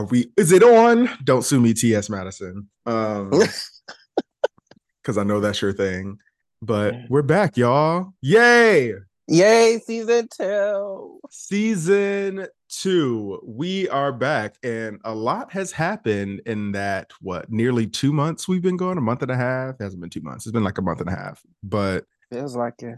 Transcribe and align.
Are 0.00 0.04
we? 0.04 0.32
Is 0.38 0.50
it 0.50 0.62
on? 0.62 1.10
Don't 1.24 1.44
sue 1.44 1.60
me, 1.60 1.74
T.S. 1.74 2.08
Madison. 2.08 2.70
Um, 2.86 3.28
because 5.02 5.18
I 5.18 5.24
know 5.24 5.40
that's 5.40 5.60
your 5.60 5.74
thing. 5.74 6.16
But 6.62 6.94
we're 7.10 7.20
back, 7.20 7.58
y'all. 7.58 8.14
Yay! 8.22 8.94
Yay, 9.28 9.78
season 9.84 10.26
two. 10.34 11.20
Season 11.28 12.46
two. 12.70 13.42
We 13.44 13.90
are 13.90 14.10
back, 14.10 14.56
and 14.62 15.00
a 15.04 15.14
lot 15.14 15.52
has 15.52 15.70
happened 15.70 16.40
in 16.46 16.72
that 16.72 17.10
what 17.20 17.52
nearly 17.52 17.86
two 17.86 18.14
months 18.14 18.48
we've 18.48 18.62
been 18.62 18.78
going, 18.78 18.96
a 18.96 19.02
month 19.02 19.20
and 19.20 19.30
a 19.30 19.36
half. 19.36 19.74
It 19.74 19.82
hasn't 19.82 20.00
been 20.00 20.08
two 20.08 20.22
months, 20.22 20.46
it's 20.46 20.52
been 20.52 20.64
like 20.64 20.78
a 20.78 20.82
month 20.82 21.00
and 21.00 21.10
a 21.10 21.14
half. 21.14 21.42
But 21.62 22.06
Feels 22.30 22.56
like 22.56 22.82
it. 22.82 22.96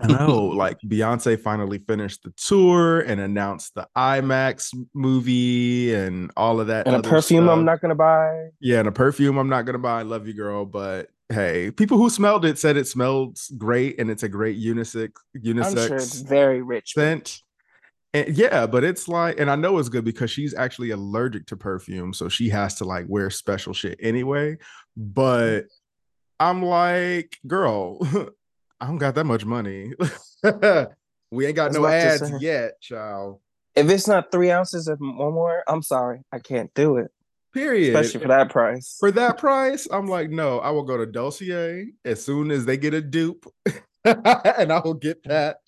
I 0.00 0.06
know, 0.06 0.38
like 0.54 0.78
Beyonce 0.80 1.40
finally 1.40 1.78
finished 1.78 2.22
the 2.24 2.30
tour 2.36 3.00
and 3.00 3.20
announced 3.20 3.74
the 3.74 3.88
IMAX 3.96 4.74
movie 4.94 5.94
and 5.94 6.30
all 6.36 6.60
of 6.60 6.68
that. 6.68 6.86
And 6.86 6.96
a 6.96 7.02
perfume 7.02 7.44
stuff. 7.44 7.56
I'm 7.56 7.64
not 7.64 7.80
gonna 7.80 7.94
buy. 7.94 8.48
Yeah, 8.60 8.80
and 8.80 8.88
a 8.88 8.92
perfume 8.92 9.38
I'm 9.38 9.48
not 9.48 9.62
gonna 9.62 9.78
buy. 9.78 10.02
Love 10.02 10.26
you, 10.26 10.34
girl. 10.34 10.64
But 10.64 11.08
hey, 11.28 11.70
people 11.70 11.98
who 11.98 12.10
smelled 12.10 12.44
it 12.44 12.58
said 12.58 12.76
it 12.76 12.86
smells 12.86 13.52
great 13.58 14.00
and 14.00 14.10
it's 14.10 14.22
a 14.22 14.28
great 14.28 14.58
unisex 14.58 15.10
unisex 15.36 15.82
I'm 15.82 15.88
sure 15.88 15.96
it's 15.96 16.20
very 16.20 16.62
rich. 16.62 16.94
scent. 16.94 17.40
And 18.14 18.36
yeah, 18.36 18.66
but 18.66 18.84
it's 18.84 19.06
like, 19.06 19.38
and 19.38 19.50
I 19.50 19.56
know 19.56 19.78
it's 19.78 19.90
good 19.90 20.04
because 20.04 20.30
she's 20.30 20.54
actually 20.54 20.90
allergic 20.90 21.46
to 21.48 21.56
perfume, 21.56 22.14
so 22.14 22.28
she 22.30 22.48
has 22.48 22.76
to 22.76 22.84
like 22.84 23.04
wear 23.06 23.28
special 23.28 23.74
shit 23.74 23.98
anyway. 24.02 24.56
But 24.96 25.60
mm. 25.60 25.66
I'm 26.40 26.62
like, 26.62 27.38
girl, 27.46 27.98
I 28.80 28.86
don't 28.86 28.98
got 28.98 29.14
that 29.16 29.24
much 29.24 29.44
money. 29.44 29.92
we 31.30 31.46
ain't 31.46 31.56
got 31.56 31.68
was 31.70 31.76
no 31.76 31.86
ads 31.86 32.30
yet, 32.40 32.80
child. 32.80 33.40
If 33.74 33.88
it's 33.90 34.06
not 34.08 34.30
three 34.32 34.50
ounces 34.50 34.88
of 34.88 34.98
one 35.00 35.34
more, 35.34 35.62
I'm 35.68 35.82
sorry. 35.82 36.20
I 36.32 36.38
can't 36.38 36.72
do 36.74 36.96
it. 36.96 37.10
Period. 37.52 37.94
Especially 37.94 38.20
for 38.20 38.28
that 38.28 38.50
price. 38.50 38.96
for 39.00 39.10
that 39.12 39.38
price, 39.38 39.88
I'm 39.90 40.06
like, 40.06 40.30
no, 40.30 40.58
I 40.60 40.70
will 40.70 40.82
go 40.82 40.96
to 40.96 41.06
Dossier 41.06 41.92
as 42.04 42.24
soon 42.24 42.50
as 42.50 42.66
they 42.66 42.76
get 42.76 42.94
a 42.94 43.00
dupe, 43.00 43.46
and 44.04 44.72
I 44.72 44.80
will 44.84 44.94
get 44.94 45.22
that 45.24 45.58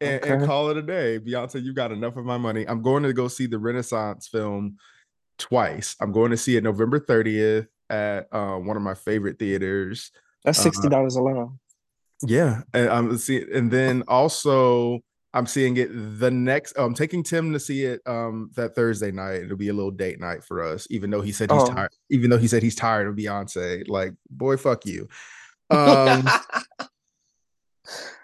and, 0.00 0.24
and 0.24 0.46
call 0.46 0.70
it 0.70 0.76
a 0.76 0.82
day. 0.82 1.18
Beyonce, 1.18 1.62
you 1.62 1.74
got 1.74 1.92
enough 1.92 2.16
of 2.16 2.24
my 2.24 2.38
money. 2.38 2.66
I'm 2.66 2.82
going 2.82 3.02
to 3.02 3.12
go 3.12 3.28
see 3.28 3.46
the 3.46 3.58
Renaissance 3.58 4.26
film 4.28 4.78
twice. 5.38 5.96
I'm 6.00 6.12
going 6.12 6.30
to 6.30 6.36
see 6.36 6.56
it 6.56 6.64
November 6.64 6.98
30th 6.98 7.68
at 7.90 8.28
uh, 8.32 8.56
one 8.56 8.76
of 8.76 8.82
my 8.82 8.94
favorite 8.94 9.38
theaters. 9.38 10.10
That's 10.44 10.58
Uh, 10.58 10.62
sixty 10.62 10.88
dollars 10.88 11.16
alone. 11.16 11.58
Yeah, 12.26 12.62
and 12.74 12.88
I'm 12.88 13.16
seeing, 13.18 13.46
and 13.54 13.70
then 13.70 14.02
also 14.08 15.00
I'm 15.34 15.46
seeing 15.46 15.76
it 15.76 15.88
the 16.18 16.30
next. 16.30 16.72
I'm 16.76 16.94
taking 16.94 17.22
Tim 17.22 17.52
to 17.52 17.60
see 17.60 17.84
it 17.84 18.00
um 18.06 18.50
that 18.56 18.74
Thursday 18.74 19.10
night. 19.12 19.42
It'll 19.42 19.56
be 19.56 19.68
a 19.68 19.72
little 19.74 19.90
date 19.90 20.18
night 20.20 20.42
for 20.42 20.62
us, 20.62 20.86
even 20.90 21.10
though 21.10 21.20
he 21.20 21.32
said 21.32 21.50
he's 21.50 21.62
Oh. 21.62 21.72
tired. 21.72 21.90
Even 22.10 22.30
though 22.30 22.38
he 22.38 22.48
said 22.48 22.62
he's 22.62 22.74
tired 22.74 23.06
of 23.06 23.14
Beyonce, 23.14 23.88
like 23.88 24.14
boy, 24.30 24.56
fuck 24.56 24.84
you. 24.86 25.08
Um, 25.70 26.26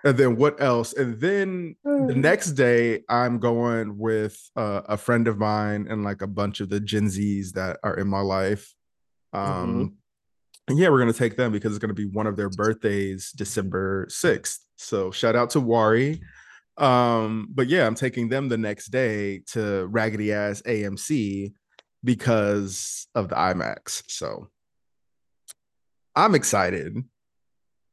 and 0.04 0.16
then 0.18 0.36
what 0.36 0.60
else? 0.62 0.92
And 0.94 1.18
then 1.20 1.76
the 1.84 2.14
next 2.14 2.52
day, 2.52 3.02
I'm 3.08 3.38
going 3.38 3.96
with 3.98 4.38
uh, 4.56 4.82
a 4.86 4.96
friend 4.96 5.26
of 5.28 5.38
mine 5.38 5.86
and 5.88 6.04
like 6.04 6.20
a 6.22 6.26
bunch 6.26 6.60
of 6.60 6.68
the 6.68 6.80
Gen 6.80 7.04
Zs 7.06 7.52
that 7.52 7.78
are 7.82 7.94
in 7.96 8.08
my 8.08 8.20
life. 8.20 8.74
Um, 9.32 9.96
and 10.68 10.78
yeah, 10.78 10.88
we're 10.88 10.98
gonna 10.98 11.12
take 11.12 11.36
them 11.36 11.52
because 11.52 11.72
it's 11.72 11.78
gonna 11.78 11.94
be 11.94 12.06
one 12.06 12.26
of 12.26 12.36
their 12.36 12.50
birthdays, 12.50 13.32
December 13.32 14.06
6th. 14.06 14.58
So 14.76 15.10
shout 15.10 15.36
out 15.36 15.50
to 15.50 15.60
Wari. 15.60 16.20
Um, 16.76 17.48
but 17.54 17.68
yeah, 17.68 17.86
I'm 17.86 17.94
taking 17.94 18.28
them 18.28 18.48
the 18.48 18.58
next 18.58 18.86
day 18.86 19.40
to 19.52 19.86
raggedy 19.86 20.32
ass 20.32 20.62
AMC 20.62 21.52
because 22.02 23.06
of 23.14 23.28
the 23.28 23.36
IMAX. 23.36 24.02
So 24.08 24.48
I'm 26.16 26.34
excited. 26.34 26.96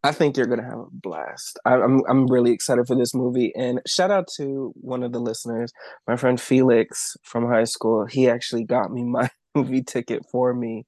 I 0.03 0.12
think 0.12 0.35
you're 0.35 0.47
gonna 0.47 0.63
have 0.63 0.79
a 0.79 0.85
blast. 0.91 1.59
I, 1.63 1.75
I'm 1.75 2.01
I'm 2.09 2.25
really 2.28 2.51
excited 2.51 2.88
for 2.88 2.95
this 2.95 3.13
movie. 3.13 3.53
And 3.56 3.81
shout 3.85 4.09
out 4.09 4.28
to 4.38 4.74
one 4.75 5.03
of 5.03 5.12
the 5.12 5.19
listeners, 5.19 5.72
my 6.07 6.16
friend 6.16 6.41
Felix 6.41 7.16
from 7.24 7.47
high 7.47 7.66
school. 7.66 8.06
He 8.06 8.28
actually 8.28 8.63
got 8.63 8.91
me 8.91 9.03
my 9.03 9.29
movie 9.56 9.84
ticket 9.84 10.24
for 10.31 10.53
me. 10.53 10.85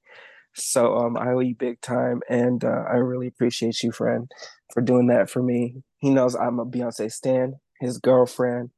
So 0.56 0.96
um, 0.98 1.18
I 1.18 1.32
owe 1.32 1.40
you 1.40 1.56
big 1.56 1.82
time, 1.82 2.22
and 2.30 2.64
uh, 2.64 2.84
I 2.90 2.96
really 2.96 3.28
appreciate 3.28 3.82
you, 3.82 3.92
friend, 3.92 4.32
for 4.74 4.82
doing 4.82 5.08
that 5.08 5.30
for 5.30 5.42
me. 5.42 5.76
He 5.98 6.10
knows 6.10 6.36
I'm 6.36 6.60
a 6.60 6.66
Beyonce 6.66 7.12
stan. 7.12 7.56
His 7.80 7.98
girlfriend, 7.98 8.70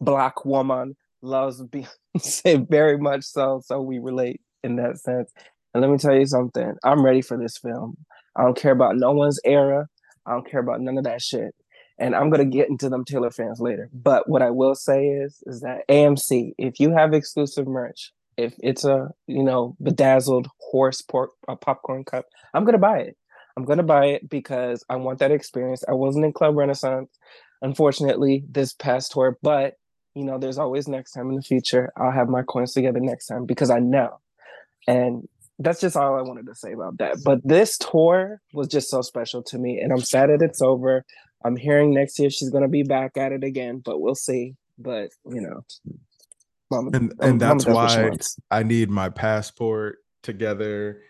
black 0.00 0.44
woman, 0.44 0.96
loves 1.22 1.62
Beyonce 1.62 2.68
very 2.70 2.98
much 2.98 3.24
so. 3.24 3.60
So 3.64 3.80
we 3.80 3.98
relate 3.98 4.40
in 4.62 4.76
that 4.76 4.98
sense. 4.98 5.32
And 5.72 5.80
let 5.80 5.90
me 5.90 5.98
tell 5.98 6.14
you 6.14 6.26
something. 6.26 6.74
I'm 6.84 7.04
ready 7.04 7.20
for 7.20 7.36
this 7.36 7.58
film. 7.58 7.96
I 8.36 8.42
don't 8.44 8.56
care 8.56 8.72
about 8.72 8.96
no 8.96 9.12
one's 9.12 9.40
era. 9.44 9.86
I 10.26 10.32
don't 10.32 10.48
care 10.48 10.60
about 10.60 10.80
none 10.80 10.98
of 10.98 11.04
that 11.04 11.20
shit. 11.20 11.54
And 11.98 12.14
I'm 12.14 12.30
gonna 12.30 12.44
get 12.44 12.68
into 12.68 12.88
them 12.88 13.04
Taylor 13.04 13.30
fans 13.30 13.60
later. 13.60 13.88
But 13.92 14.28
what 14.28 14.42
I 14.42 14.50
will 14.50 14.74
say 14.74 15.06
is, 15.06 15.42
is 15.46 15.60
that 15.60 15.86
AMC, 15.88 16.52
if 16.58 16.80
you 16.80 16.92
have 16.92 17.12
exclusive 17.12 17.66
merch, 17.66 18.12
if 18.36 18.54
it's 18.58 18.84
a 18.84 19.10
you 19.26 19.42
know 19.42 19.76
bedazzled 19.82 20.48
horse 20.58 21.02
pork 21.02 21.30
a 21.48 21.56
popcorn 21.56 22.04
cup, 22.04 22.26
I'm 22.52 22.64
gonna 22.64 22.78
buy 22.78 23.00
it. 23.00 23.16
I'm 23.56 23.64
gonna 23.64 23.82
buy 23.82 24.06
it 24.06 24.28
because 24.28 24.84
I 24.88 24.96
want 24.96 25.20
that 25.20 25.30
experience. 25.30 25.84
I 25.88 25.92
wasn't 25.92 26.24
in 26.24 26.32
Club 26.32 26.56
Renaissance, 26.56 27.10
unfortunately, 27.62 28.44
this 28.50 28.72
past 28.72 29.12
tour, 29.12 29.38
but 29.42 29.74
you 30.14 30.24
know, 30.24 30.38
there's 30.38 30.58
always 30.58 30.86
next 30.86 31.12
time 31.12 31.28
in 31.30 31.36
the 31.36 31.42
future. 31.42 31.92
I'll 31.96 32.12
have 32.12 32.28
my 32.28 32.42
coins 32.42 32.72
together 32.72 33.00
next 33.00 33.26
time 33.26 33.46
because 33.46 33.70
I 33.70 33.80
know. 33.80 34.20
And 34.86 35.28
that's 35.58 35.80
just 35.80 35.96
all 35.96 36.16
I 36.16 36.22
wanted 36.22 36.46
to 36.46 36.54
say 36.54 36.72
about 36.72 36.98
that. 36.98 37.18
But 37.24 37.40
this 37.44 37.78
tour 37.78 38.40
was 38.52 38.68
just 38.68 38.90
so 38.90 39.02
special 39.02 39.42
to 39.44 39.58
me, 39.58 39.80
and 39.80 39.92
I'm 39.92 40.00
sad 40.00 40.30
that 40.30 40.42
it's 40.42 40.62
over. 40.62 41.04
I'm 41.44 41.56
hearing 41.56 41.92
next 41.92 42.18
year 42.18 42.30
she's 42.30 42.50
gonna 42.50 42.68
be 42.68 42.82
back 42.82 43.16
at 43.16 43.32
it 43.32 43.44
again, 43.44 43.82
but 43.84 44.00
we'll 44.00 44.14
see. 44.14 44.54
But 44.78 45.10
you 45.24 45.40
know, 45.40 45.64
Mama, 46.74 46.90
And 46.94 47.12
Mama 47.16 47.30
and 47.30 47.40
that's 47.40 47.66
why. 47.66 48.10
I 48.50 48.62
need 48.62 48.90
my 48.90 49.08
passport 49.08 49.98
together 50.22 51.02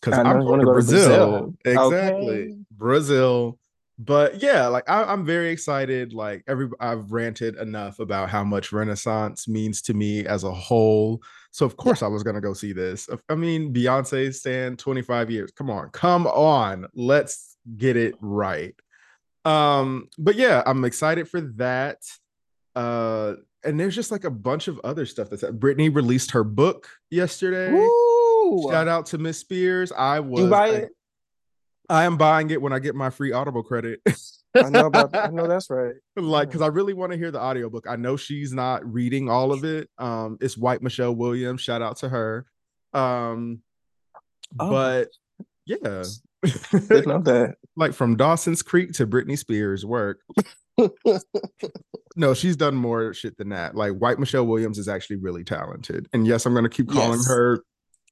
because 0.00 0.18
I'm 0.18 0.40
going 0.40 0.60
to 0.60 0.66
to 0.66 0.72
Brazil. 0.72 1.54
Brazil. 1.62 1.90
Exactly. 1.90 2.42
Okay. 2.42 2.56
Brazil. 2.72 3.58
But 3.98 4.42
yeah, 4.42 4.66
like 4.66 4.88
I, 4.90 5.04
I'm 5.04 5.24
very 5.24 5.50
excited. 5.50 6.12
Like 6.12 6.44
every 6.46 6.68
I've 6.80 7.12
ranted 7.12 7.56
enough 7.56 7.98
about 7.98 8.28
how 8.28 8.44
much 8.44 8.70
Renaissance 8.72 9.48
means 9.48 9.80
to 9.82 9.94
me 9.94 10.26
as 10.26 10.44
a 10.44 10.52
whole. 10.52 11.22
So 11.50 11.64
of 11.64 11.78
course 11.78 12.02
I 12.02 12.06
was 12.06 12.22
gonna 12.22 12.42
go 12.42 12.52
see 12.52 12.74
this. 12.74 13.08
I 13.30 13.34
mean, 13.34 13.72
Beyonce 13.72 14.34
stand 14.34 14.78
25 14.78 15.30
years. 15.30 15.50
Come 15.52 15.70
on, 15.70 15.88
come 15.90 16.26
on. 16.26 16.86
Let's 16.94 17.56
get 17.78 17.96
it 17.96 18.16
right. 18.20 18.74
Um, 19.46 20.08
but 20.18 20.34
yeah, 20.34 20.62
I'm 20.66 20.84
excited 20.84 21.28
for 21.28 21.40
that. 21.56 21.98
Uh 22.76 23.34
and 23.64 23.80
there's 23.80 23.96
just 23.96 24.12
like 24.12 24.22
a 24.24 24.30
bunch 24.30 24.68
of 24.68 24.78
other 24.84 25.04
stuff 25.06 25.28
that's 25.30 25.42
Britney 25.42 25.92
released 25.92 26.30
her 26.30 26.44
book 26.44 26.88
yesterday. 27.10 27.72
Woo! 27.72 28.68
Shout 28.70 28.86
out 28.86 29.06
to 29.06 29.18
Miss 29.18 29.38
Spears. 29.38 29.90
I 29.90 30.20
was 30.20 30.44
you 30.44 30.50
buy 30.50 30.66
I- 30.68 30.70
it? 30.72 30.90
I 31.88 32.04
am 32.04 32.16
buying 32.16 32.50
it 32.50 32.60
when 32.60 32.72
I 32.72 32.78
get 32.80 32.94
my 32.96 33.10
free 33.10 33.30
Audible 33.32 33.62
credit. 33.62 34.00
I 34.56 34.70
know 34.70 34.86
about. 34.86 35.14
I 35.14 35.28
know 35.28 35.46
that's 35.46 35.68
right. 35.70 35.94
like 36.16 36.48
because 36.48 36.62
I 36.62 36.66
really 36.68 36.94
want 36.94 37.12
to 37.12 37.18
hear 37.18 37.30
the 37.30 37.40
audiobook. 37.40 37.86
I 37.88 37.94
know 37.96 38.16
she's 38.16 38.52
not 38.52 38.90
reading 38.90 39.28
all 39.28 39.52
of 39.52 39.64
it. 39.64 39.88
Um, 39.98 40.36
it's 40.40 40.56
White 40.56 40.82
Michelle 40.82 41.14
Williams. 41.14 41.60
Shout 41.60 41.82
out 41.82 41.96
to 41.98 42.08
her. 42.08 42.46
Um, 42.92 43.62
Oh. 44.58 44.70
but 44.70 45.08
yeah, 45.66 46.04
Didn't 46.72 47.06
know 47.08 47.20
that. 47.22 47.56
like 47.76 47.92
from 47.92 48.16
Dawson's 48.16 48.62
Creek 48.62 48.92
to 48.94 49.06
Britney 49.06 49.36
Spears' 49.38 49.84
work. 49.84 50.20
No, 52.16 52.34
she's 52.34 52.56
done 52.56 52.74
more 52.74 53.12
shit 53.14 53.36
than 53.36 53.50
that. 53.50 53.74
Like 53.74 53.92
White 53.92 54.18
Michelle 54.18 54.46
Williams 54.46 54.78
is 54.78 54.88
actually 54.88 55.16
really 55.16 55.44
talented. 55.44 56.08
And 56.12 56.26
yes, 56.26 56.46
I'm 56.46 56.54
gonna 56.54 56.68
keep 56.68 56.88
calling 56.88 57.18
Yes. 57.18 57.28
her 57.28 57.62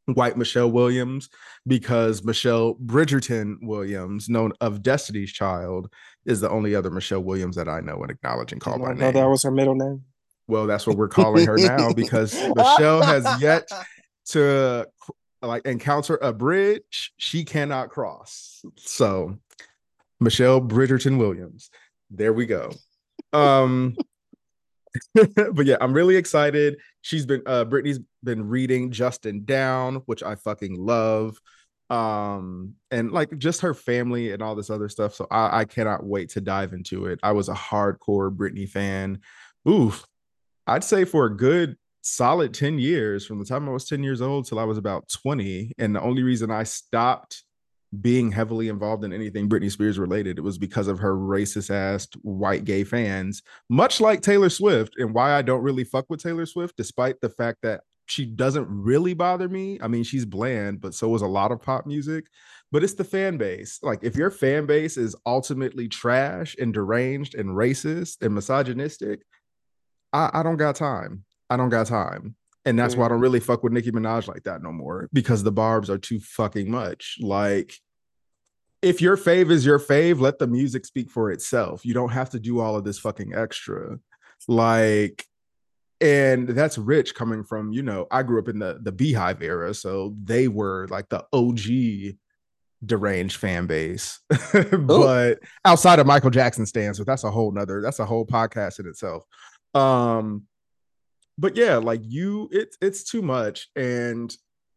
White 0.06 0.36
Michelle 0.36 0.70
Williams 0.70 1.30
because 1.66 2.22
Michelle 2.24 2.74
Bridgerton 2.74 3.56
Williams, 3.62 4.28
known 4.28 4.52
of 4.60 4.82
Destiny's 4.82 5.32
Child, 5.32 5.90
is 6.26 6.40
the 6.40 6.50
only 6.50 6.74
other 6.74 6.90
Michelle 6.90 7.22
Williams 7.22 7.56
that 7.56 7.68
I 7.68 7.80
know 7.80 7.96
and 8.02 8.10
acknowledge 8.10 8.52
and 8.52 8.60
call 8.60 8.78
by 8.78 8.92
name. 8.92 9.12
that 9.14 9.28
was 9.28 9.42
her 9.44 9.50
middle 9.50 9.74
name. 9.74 10.02
well, 10.46 10.66
that's 10.66 10.86
what 10.86 10.96
we're 10.98 11.08
calling 11.08 11.46
her 11.46 11.56
now 11.56 11.92
because 11.92 12.34
Michelle 12.54 13.02
has 13.02 13.40
yet 13.40 13.66
to 14.26 14.86
like 15.40 15.64
encounter 15.66 16.16
a 16.20 16.32
bridge 16.32 17.12
she 17.16 17.44
cannot 17.44 17.88
cross. 17.90 18.62
So 18.76 19.38
Michelle 20.20 20.60
Bridgerton 20.60 21.18
Williams. 21.18 21.70
There 22.16 22.32
we 22.32 22.46
go. 22.46 22.70
Um 23.32 23.96
but 25.14 25.66
yeah, 25.66 25.76
I'm 25.80 25.92
really 25.92 26.16
excited. 26.16 26.78
She's 27.02 27.26
been 27.26 27.42
uh 27.46 27.64
Britney's 27.64 28.00
been 28.22 28.48
reading 28.48 28.90
Justin 28.90 29.44
Down, 29.44 29.96
which 30.06 30.22
I 30.22 30.36
fucking 30.36 30.76
love. 30.76 31.40
Um 31.90 32.74
and 32.90 33.10
like 33.12 33.36
just 33.38 33.60
her 33.62 33.74
family 33.74 34.32
and 34.32 34.42
all 34.42 34.54
this 34.54 34.70
other 34.70 34.88
stuff. 34.88 35.14
So 35.14 35.26
I, 35.30 35.60
I 35.60 35.64
cannot 35.64 36.04
wait 36.04 36.30
to 36.30 36.40
dive 36.40 36.72
into 36.72 37.06
it. 37.06 37.18
I 37.22 37.32
was 37.32 37.48
a 37.48 37.54
hardcore 37.54 38.34
Britney 38.34 38.68
fan. 38.68 39.20
Oof. 39.68 40.06
I'd 40.66 40.84
say 40.84 41.04
for 41.04 41.26
a 41.26 41.36
good 41.36 41.76
solid 42.04 42.52
10 42.54 42.78
years 42.78 43.26
from 43.26 43.38
the 43.38 43.44
time 43.44 43.68
I 43.68 43.72
was 43.72 43.86
10 43.86 44.02
years 44.02 44.20
old 44.22 44.46
till 44.46 44.58
I 44.58 44.64
was 44.64 44.78
about 44.78 45.08
20. 45.08 45.72
And 45.78 45.94
the 45.94 46.02
only 46.02 46.22
reason 46.22 46.50
I 46.50 46.62
stopped 46.62 47.42
being 48.00 48.32
heavily 48.32 48.68
involved 48.68 49.04
in 49.04 49.12
anything 49.12 49.48
Britney 49.48 49.70
Spears 49.70 49.98
related, 49.98 50.38
it 50.38 50.42
was 50.42 50.58
because 50.58 50.88
of 50.88 50.98
her 50.98 51.14
racist 51.14 51.70
ass 51.70 52.08
white 52.22 52.64
gay 52.64 52.84
fans, 52.84 53.42
much 53.68 54.00
like 54.00 54.20
Taylor 54.20 54.50
Swift, 54.50 54.94
and 54.98 55.14
why 55.14 55.32
I 55.32 55.42
don't 55.42 55.62
really 55.62 55.84
fuck 55.84 56.06
with 56.08 56.22
Taylor 56.22 56.46
Swift, 56.46 56.76
despite 56.76 57.20
the 57.20 57.28
fact 57.28 57.58
that 57.62 57.82
she 58.06 58.26
doesn't 58.26 58.66
really 58.68 59.14
bother 59.14 59.48
me. 59.48 59.78
I 59.80 59.88
mean, 59.88 60.04
she's 60.04 60.24
bland, 60.24 60.80
but 60.80 60.94
so 60.94 61.14
is 61.14 61.22
a 61.22 61.26
lot 61.26 61.52
of 61.52 61.62
pop 61.62 61.86
music. 61.86 62.26
But 62.70 62.84
it's 62.84 62.94
the 62.94 63.04
fan 63.04 63.36
base. 63.36 63.78
Like, 63.82 64.00
if 64.02 64.16
your 64.16 64.30
fan 64.30 64.66
base 64.66 64.96
is 64.96 65.16
ultimately 65.24 65.88
trash 65.88 66.56
and 66.58 66.74
deranged 66.74 67.34
and 67.34 67.50
racist 67.50 68.22
and 68.22 68.34
misogynistic, 68.34 69.22
I, 70.12 70.30
I 70.34 70.42
don't 70.42 70.56
got 70.56 70.76
time. 70.76 71.24
I 71.48 71.56
don't 71.56 71.68
got 71.68 71.86
time. 71.86 72.34
And 72.66 72.78
that's 72.78 72.96
why 72.96 73.04
I 73.04 73.08
don't 73.08 73.20
really 73.20 73.40
fuck 73.40 73.62
with 73.62 73.74
Nicki 73.74 73.92
Minaj 73.92 74.26
like 74.26 74.44
that 74.44 74.62
no 74.62 74.72
more 74.72 75.08
because 75.12 75.42
the 75.42 75.52
barbs 75.52 75.90
are 75.90 75.98
too 75.98 76.18
fucking 76.18 76.70
much. 76.70 77.18
Like, 77.20 77.74
if 78.80 79.00
your 79.00 79.16
fave 79.16 79.50
is 79.50 79.66
your 79.66 79.78
fave, 79.78 80.20
let 80.20 80.38
the 80.38 80.46
music 80.46 80.86
speak 80.86 81.10
for 81.10 81.30
itself. 81.30 81.84
You 81.84 81.94
don't 81.94 82.12
have 82.12 82.30
to 82.30 82.40
do 82.40 82.60
all 82.60 82.76
of 82.76 82.84
this 82.84 82.98
fucking 82.98 83.34
extra. 83.34 83.98
Like, 84.48 85.26
and 86.00 86.48
that's 86.48 86.78
rich 86.78 87.14
coming 87.14 87.44
from, 87.44 87.72
you 87.72 87.82
know, 87.82 88.06
I 88.10 88.22
grew 88.22 88.38
up 88.38 88.48
in 88.48 88.58
the 88.58 88.78
the 88.82 88.92
BeyHive 88.92 89.42
era, 89.42 89.72
so 89.74 90.14
they 90.22 90.48
were 90.48 90.86
like 90.90 91.08
the 91.08 91.24
OG 91.32 92.16
deranged 92.84 93.36
fan 93.36 93.66
base. 93.66 94.20
but 94.80 95.38
outside 95.64 95.98
of 95.98 96.06
Michael 96.06 96.30
Jackson 96.30 96.66
stands, 96.66 96.98
but 96.98 97.06
that's 97.06 97.24
a 97.24 97.30
whole 97.30 97.52
nother, 97.52 97.80
that's 97.80 98.00
a 98.00 98.06
whole 98.06 98.26
podcast 98.26 98.80
in 98.80 98.86
itself. 98.86 99.24
Um, 99.74 100.42
but 101.38 101.56
yeah, 101.56 101.76
like 101.76 102.00
you, 102.04 102.48
it's 102.52 102.76
it's 102.80 103.04
too 103.04 103.22
much. 103.22 103.68
And 103.76 104.34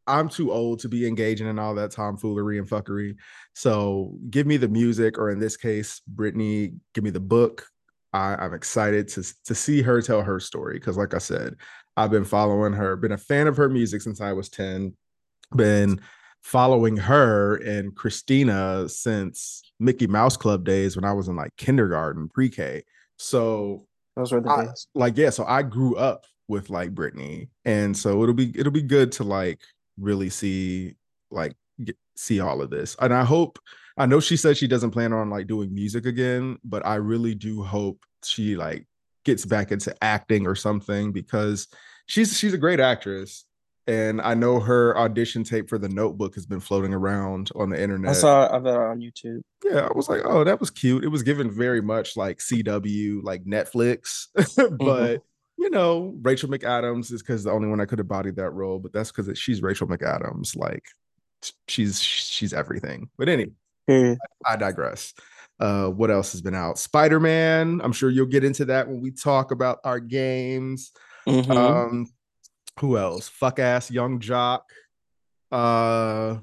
I'm 0.08 0.30
too 0.30 0.52
old 0.52 0.80
to 0.80 0.90
be 0.90 1.06
engaging 1.06 1.48
in 1.48 1.60
all 1.60 1.76
that 1.76 1.92
tomfoolery 1.92 2.58
and 2.58 2.68
fuckery. 2.68 3.18
So 3.54 4.18
give 4.30 4.48
me 4.48 4.58
the 4.58 4.70
music, 4.70 5.18
or 5.18 5.30
in 5.30 5.40
this 5.40 5.58
case, 5.58 6.02
Britney, 6.14 6.76
give 6.94 7.04
me 7.04 7.10
the 7.10 7.20
book. 7.20 7.68
I, 8.14 8.46
am 8.46 8.54
excited 8.54 9.10
to 9.10 9.24
to 9.46 9.54
see 9.54 9.82
her 9.82 10.02
tell 10.02 10.22
her 10.22 10.40
story 10.40 10.76
because, 10.76 10.98
like 10.98 11.14
I 11.14 11.20
said, 11.20 11.56
I've 11.98 12.12
been 12.12 12.26
following 12.26 12.74
her, 12.74 12.96
been 12.96 13.12
a 13.12 13.18
fan 13.18 13.48
of 13.48 13.58
her 13.58 13.70
music 13.70 14.02
since 14.02 14.22
I 14.22 14.34
was 14.34 14.50
10, 14.50 14.96
been 15.56 16.00
following 16.42 16.96
her 16.96 17.58
and 17.58 17.94
Christina 17.96 18.88
since 18.88 19.62
Mickey 19.80 20.08
Mouse 20.08 20.38
Club 20.38 20.64
days 20.64 20.96
when 20.96 21.04
I 21.04 21.12
was 21.12 21.28
in 21.28 21.36
like 21.36 21.56
kindergarten, 21.58 22.30
pre-K. 22.30 22.84
So 23.18 23.86
those 24.16 24.32
were 24.32 24.42
the 24.42 24.50
I, 24.50 24.66
days. 24.66 24.88
Like, 24.96 25.18
yeah, 25.18 25.30
so 25.30 25.46
I 25.46 25.64
grew 25.64 25.98
up 25.98 26.26
with 26.48 26.70
like 26.70 26.94
Britney. 26.94 27.50
And 27.66 27.96
so 27.96 28.24
it'll 28.24 28.36
be 28.36 28.58
it'll 28.58 28.72
be 28.72 28.82
good 28.82 29.12
to 29.14 29.24
like 29.24 29.62
really 30.00 30.30
see 30.30 30.96
like 31.30 31.54
get, 31.84 31.98
see 32.16 32.40
all 32.40 32.62
of 32.62 32.70
this. 32.70 32.96
And 33.00 33.14
I 33.14 33.24
hope 33.24 33.60
I 33.98 34.06
know 34.06 34.20
she 34.20 34.38
said 34.38 34.58
she 34.58 34.68
doesn't 34.68 34.92
plan 34.92 35.14
on 35.14 35.30
like 35.30 35.48
doing 35.48 35.74
music 35.74 36.06
again, 36.06 36.58
but 36.64 36.86
I 36.86 36.96
really 36.96 37.36
do 37.36 37.64
hope 37.64 38.06
she 38.24 38.56
like 38.56 38.88
gets 39.24 39.46
back 39.46 39.72
into 39.72 39.96
acting 40.02 40.48
or 40.48 40.56
something 40.56 41.12
because 41.12 41.68
she's 42.06 42.38
she's 42.38 42.54
a 42.54 42.58
great 42.58 42.80
actress. 42.80 43.46
And 43.90 44.20
I 44.20 44.34
know 44.34 44.60
her 44.60 44.98
audition 44.98 45.46
tape 45.46 45.70
for 45.70 45.78
the 45.78 45.88
notebook 45.88 46.36
has 46.36 46.46
been 46.46 46.60
floating 46.60 46.94
around 46.94 47.52
on 47.56 47.70
the 47.70 47.82
internet. 47.82 48.12
I 48.12 48.14
saw 48.14 48.60
that 48.60 48.78
on 48.78 49.00
YouTube. 49.00 49.44
Yeah, 49.64 49.88
I 49.88 49.94
was 49.96 50.10
like, 50.10 50.24
oh, 50.26 50.44
that 50.44 50.60
was 50.60 50.70
cute. 50.70 51.06
It 51.06 51.08
was 51.08 51.24
given 51.24 51.50
very 51.50 51.82
much 51.82 52.18
like 52.18 52.40
CW, 52.40 53.24
like 53.24 53.46
Netflix, 53.46 54.28
but 54.36 54.76
mm-hmm 54.76 55.16
you 55.58 55.70
know, 55.70 56.16
Rachel 56.22 56.50
McAdams 56.50 57.12
is 57.12 57.22
because 57.22 57.44
the 57.44 57.52
only 57.52 57.68
one 57.68 57.82
I 57.82 57.86
could 57.86 58.00
have 58.00 58.08
bodied 58.08 58.36
that 58.36 58.52
role, 58.52 58.80
but 58.80 58.94
that's 58.94 59.12
because 59.12 59.38
she's 59.38 59.62
Rachel 59.62 59.88
McAdams. 59.88 60.56
Like 60.56 60.86
she's 61.68 62.02
she's 62.02 62.54
everything. 62.54 63.10
But 63.18 63.30
anyway, 63.30 63.52
mm. 63.90 64.18
I, 64.46 64.54
I, 64.54 64.56
digress. 64.56 65.14
Uh, 65.60 65.88
what 65.88 66.12
else 66.12 66.32
has 66.34 66.42
been 66.42 66.54
out? 66.54 66.78
Spider 66.78 67.20
Man. 67.20 67.82
I'm 67.84 67.92
sure 67.92 68.10
you'll 68.10 68.28
get 68.28 68.44
into 68.44 68.66
that 68.66 68.88
when 68.88 69.02
we 69.02 69.12
talk 69.12 69.52
about 69.52 69.80
our 69.84 70.00
games. 70.00 70.92
Mm-hmm. 71.28 71.52
Um, 71.52 72.08
who 72.80 72.98
else? 72.98 73.28
Fuck 73.28 73.58
ass 73.60 73.90
young 73.90 74.20
jock. 74.20 74.72
Uh, 75.52 76.38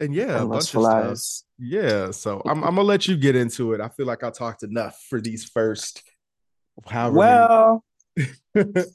and 0.00 0.14
yeah, 0.14 0.42
a 0.42 0.46
bunch 0.46 0.70
flies. 0.70 1.10
of 1.10 1.18
stuff. 1.18 1.46
Yeah, 1.58 2.10
so 2.10 2.42
I'm 2.46 2.64
I'm 2.64 2.76
gonna 2.76 2.82
let 2.82 3.06
you 3.06 3.16
get 3.16 3.36
into 3.36 3.74
it. 3.74 3.82
I 3.82 3.88
feel 3.88 4.06
like 4.06 4.24
I 4.24 4.30
talked 4.30 4.62
enough 4.62 4.98
for 5.10 5.20
these 5.20 5.44
first. 5.44 6.02
However 6.86 7.16
well, 7.16 7.84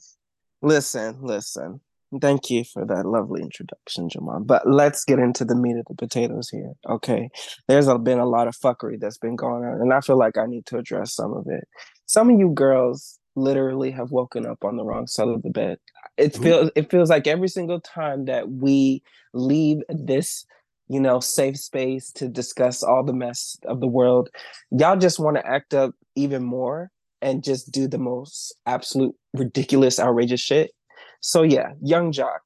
listen, 0.62 1.18
listen. 1.20 1.80
Thank 2.20 2.50
you 2.50 2.62
for 2.64 2.84
that 2.84 3.06
lovely 3.06 3.40
introduction, 3.40 4.10
Jamal. 4.10 4.40
But 4.40 4.68
let's 4.68 5.04
get 5.04 5.18
into 5.18 5.46
the 5.46 5.54
meat 5.54 5.78
of 5.78 5.86
the 5.86 5.94
potatoes 5.94 6.50
here. 6.50 6.72
Okay. 6.86 7.30
There's 7.68 7.86
been 8.00 8.18
a 8.18 8.26
lot 8.26 8.48
of 8.48 8.56
fuckery 8.56 9.00
that's 9.00 9.16
been 9.16 9.36
going 9.36 9.64
on, 9.64 9.80
and 9.80 9.92
I 9.94 10.00
feel 10.00 10.18
like 10.18 10.36
I 10.36 10.46
need 10.46 10.66
to 10.66 10.78
address 10.78 11.14
some 11.14 11.32
of 11.32 11.46
it. 11.48 11.66
Some 12.06 12.28
of 12.28 12.38
you 12.38 12.50
girls 12.50 13.18
literally 13.34 13.90
have 13.92 14.10
woken 14.10 14.44
up 14.44 14.62
on 14.62 14.76
the 14.76 14.84
wrong 14.84 15.06
side 15.06 15.28
of 15.28 15.42
the 15.42 15.50
bed. 15.50 15.78
It 16.18 16.34
mm-hmm. 16.34 16.42
feels 16.42 16.70
it 16.76 16.90
feels 16.90 17.08
like 17.08 17.26
every 17.26 17.48
single 17.48 17.80
time 17.80 18.26
that 18.26 18.50
we 18.50 19.02
leave 19.32 19.78
this 19.88 20.44
you 20.88 21.00
know 21.00 21.20
safe 21.20 21.56
space 21.56 22.12
to 22.12 22.28
discuss 22.28 22.82
all 22.82 23.02
the 23.02 23.12
mess 23.14 23.56
of 23.64 23.80
the 23.80 23.86
world 23.86 24.28
y'all 24.70 24.96
just 24.96 25.18
want 25.18 25.36
to 25.36 25.46
act 25.46 25.72
up 25.72 25.94
even 26.16 26.44
more 26.44 26.90
and 27.22 27.42
just 27.42 27.70
do 27.70 27.88
the 27.88 27.98
most 27.98 28.54
absolute 28.66 29.14
ridiculous, 29.32 29.98
outrageous 29.98 30.40
shit. 30.40 30.72
So 31.20 31.42
yeah, 31.42 31.72
young 31.80 32.12
jock. 32.12 32.42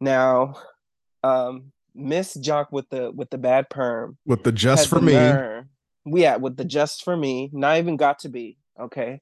Now, 0.00 0.54
um, 1.22 1.72
Miss 1.94 2.34
Jock 2.34 2.72
with 2.72 2.88
the 2.88 3.12
with 3.12 3.30
the 3.30 3.38
bad 3.38 3.68
perm. 3.68 4.16
With 4.24 4.42
the 4.44 4.52
just 4.52 4.88
for 4.88 4.96
the 4.96 5.06
me. 5.06 5.12
Nerve, 5.12 5.66
yeah, 6.06 6.36
with 6.36 6.56
the 6.56 6.64
just 6.64 7.04
for 7.04 7.16
me, 7.16 7.50
not 7.52 7.76
even 7.78 7.96
got 7.96 8.20
to 8.20 8.28
be, 8.28 8.56
okay. 8.80 9.20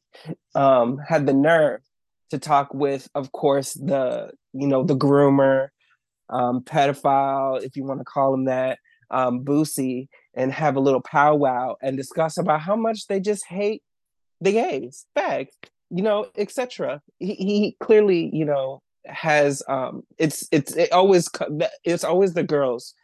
Um, 0.54 0.98
had 0.98 1.26
the 1.26 1.32
nerve 1.32 1.80
to 2.30 2.38
talk 2.38 2.72
with, 2.72 3.08
of 3.14 3.32
course, 3.32 3.74
the 3.74 4.30
you 4.52 4.68
know, 4.68 4.84
the 4.84 4.96
groomer, 4.96 5.68
um, 6.30 6.62
pedophile, 6.62 7.62
if 7.62 7.76
you 7.76 7.84
want 7.84 8.00
to 8.00 8.04
call 8.04 8.34
him 8.34 8.44
that, 8.44 8.78
um, 9.10 9.44
Boosie, 9.44 10.08
and 10.34 10.52
have 10.52 10.76
a 10.76 10.80
little 10.80 11.02
powwow 11.02 11.74
and 11.82 11.96
discuss 11.96 12.38
about 12.38 12.60
how 12.60 12.76
much 12.76 13.06
they 13.08 13.18
just 13.18 13.46
hate 13.46 13.82
the 14.40 14.52
gays, 14.52 15.06
fags, 15.16 15.48
you 15.90 16.02
know, 16.02 16.26
etc. 16.36 17.00
He, 17.18 17.34
he 17.34 17.76
clearly, 17.80 18.30
you 18.32 18.44
know, 18.44 18.82
has 19.06 19.62
um 19.68 20.02
it's 20.18 20.46
it's 20.52 20.76
it 20.76 20.92
always 20.92 21.28
it's 21.84 22.04
always 22.04 22.34
the 22.34 22.42
girls 22.42 22.94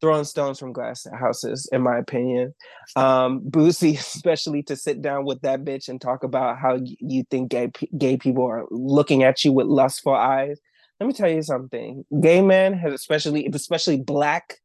throwing 0.00 0.24
stones 0.24 0.58
from 0.58 0.72
glass 0.72 1.06
houses, 1.14 1.68
in 1.70 1.80
my 1.80 1.96
opinion. 1.96 2.52
Um, 2.96 3.40
Boosie, 3.40 3.96
especially 3.98 4.62
to 4.64 4.76
sit 4.76 5.00
down 5.00 5.24
with 5.24 5.40
that 5.42 5.64
bitch 5.64 5.88
and 5.88 6.00
talk 6.00 6.24
about 6.24 6.58
how 6.58 6.80
you 6.82 7.24
think 7.30 7.50
gay 7.50 7.70
gay 7.96 8.16
people 8.16 8.44
are 8.44 8.66
looking 8.70 9.22
at 9.22 9.44
you 9.44 9.52
with 9.52 9.66
lustful 9.66 10.14
eyes. 10.14 10.60
Let 11.00 11.06
me 11.06 11.12
tell 11.14 11.30
you 11.30 11.42
something. 11.42 12.04
Gay 12.20 12.42
men 12.42 12.74
have 12.74 12.92
especially 12.92 13.48
especially 13.52 13.98
black 13.98 14.58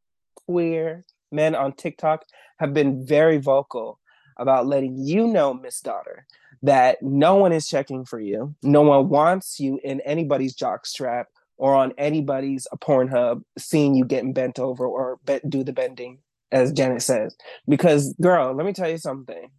queer 0.47 1.05
men 1.31 1.55
on 1.55 1.73
TikTok 1.73 2.25
have 2.59 2.73
been 2.73 3.05
very 3.05 3.37
vocal 3.37 3.99
about 4.37 4.67
letting 4.67 4.97
you 4.97 5.27
know, 5.27 5.53
Miss 5.53 5.81
Daughter, 5.81 6.25
that 6.63 7.01
no 7.01 7.35
one 7.35 7.51
is 7.51 7.67
checking 7.67 8.05
for 8.05 8.19
you. 8.19 8.55
No 8.63 8.81
one 8.81 9.09
wants 9.09 9.59
you 9.59 9.79
in 9.83 10.01
anybody's 10.01 10.55
jock 10.55 10.85
strap 10.85 11.27
or 11.57 11.75
on 11.75 11.93
anybody's 11.97 12.67
a 12.71 12.77
Pornhub 12.77 13.43
seeing 13.57 13.95
you 13.95 14.05
getting 14.05 14.33
bent 14.33 14.59
over 14.59 14.85
or 14.85 15.19
be- 15.25 15.41
do 15.47 15.63
the 15.63 15.73
bending, 15.73 16.19
as 16.51 16.71
Janet 16.71 17.01
says. 17.01 17.35
Because, 17.67 18.13
girl, 18.21 18.53
let 18.53 18.65
me 18.65 18.73
tell 18.73 18.89
you 18.89 18.97
something. 18.97 19.49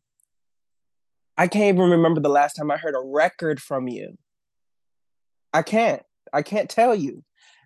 I 1.37 1.47
can't 1.47 1.77
even 1.77 1.91
remember 1.91 2.21
the 2.21 2.29
last 2.29 2.55
time 2.55 2.71
I 2.71 2.77
heard 2.77 2.95
a 2.95 3.01
record 3.01 3.61
from 3.61 3.89
you. 3.89 4.17
I 5.53 5.63
can't. 5.63 6.03
I 6.33 6.43
can't 6.43 6.69
tell 6.69 6.95
you. 6.95 7.25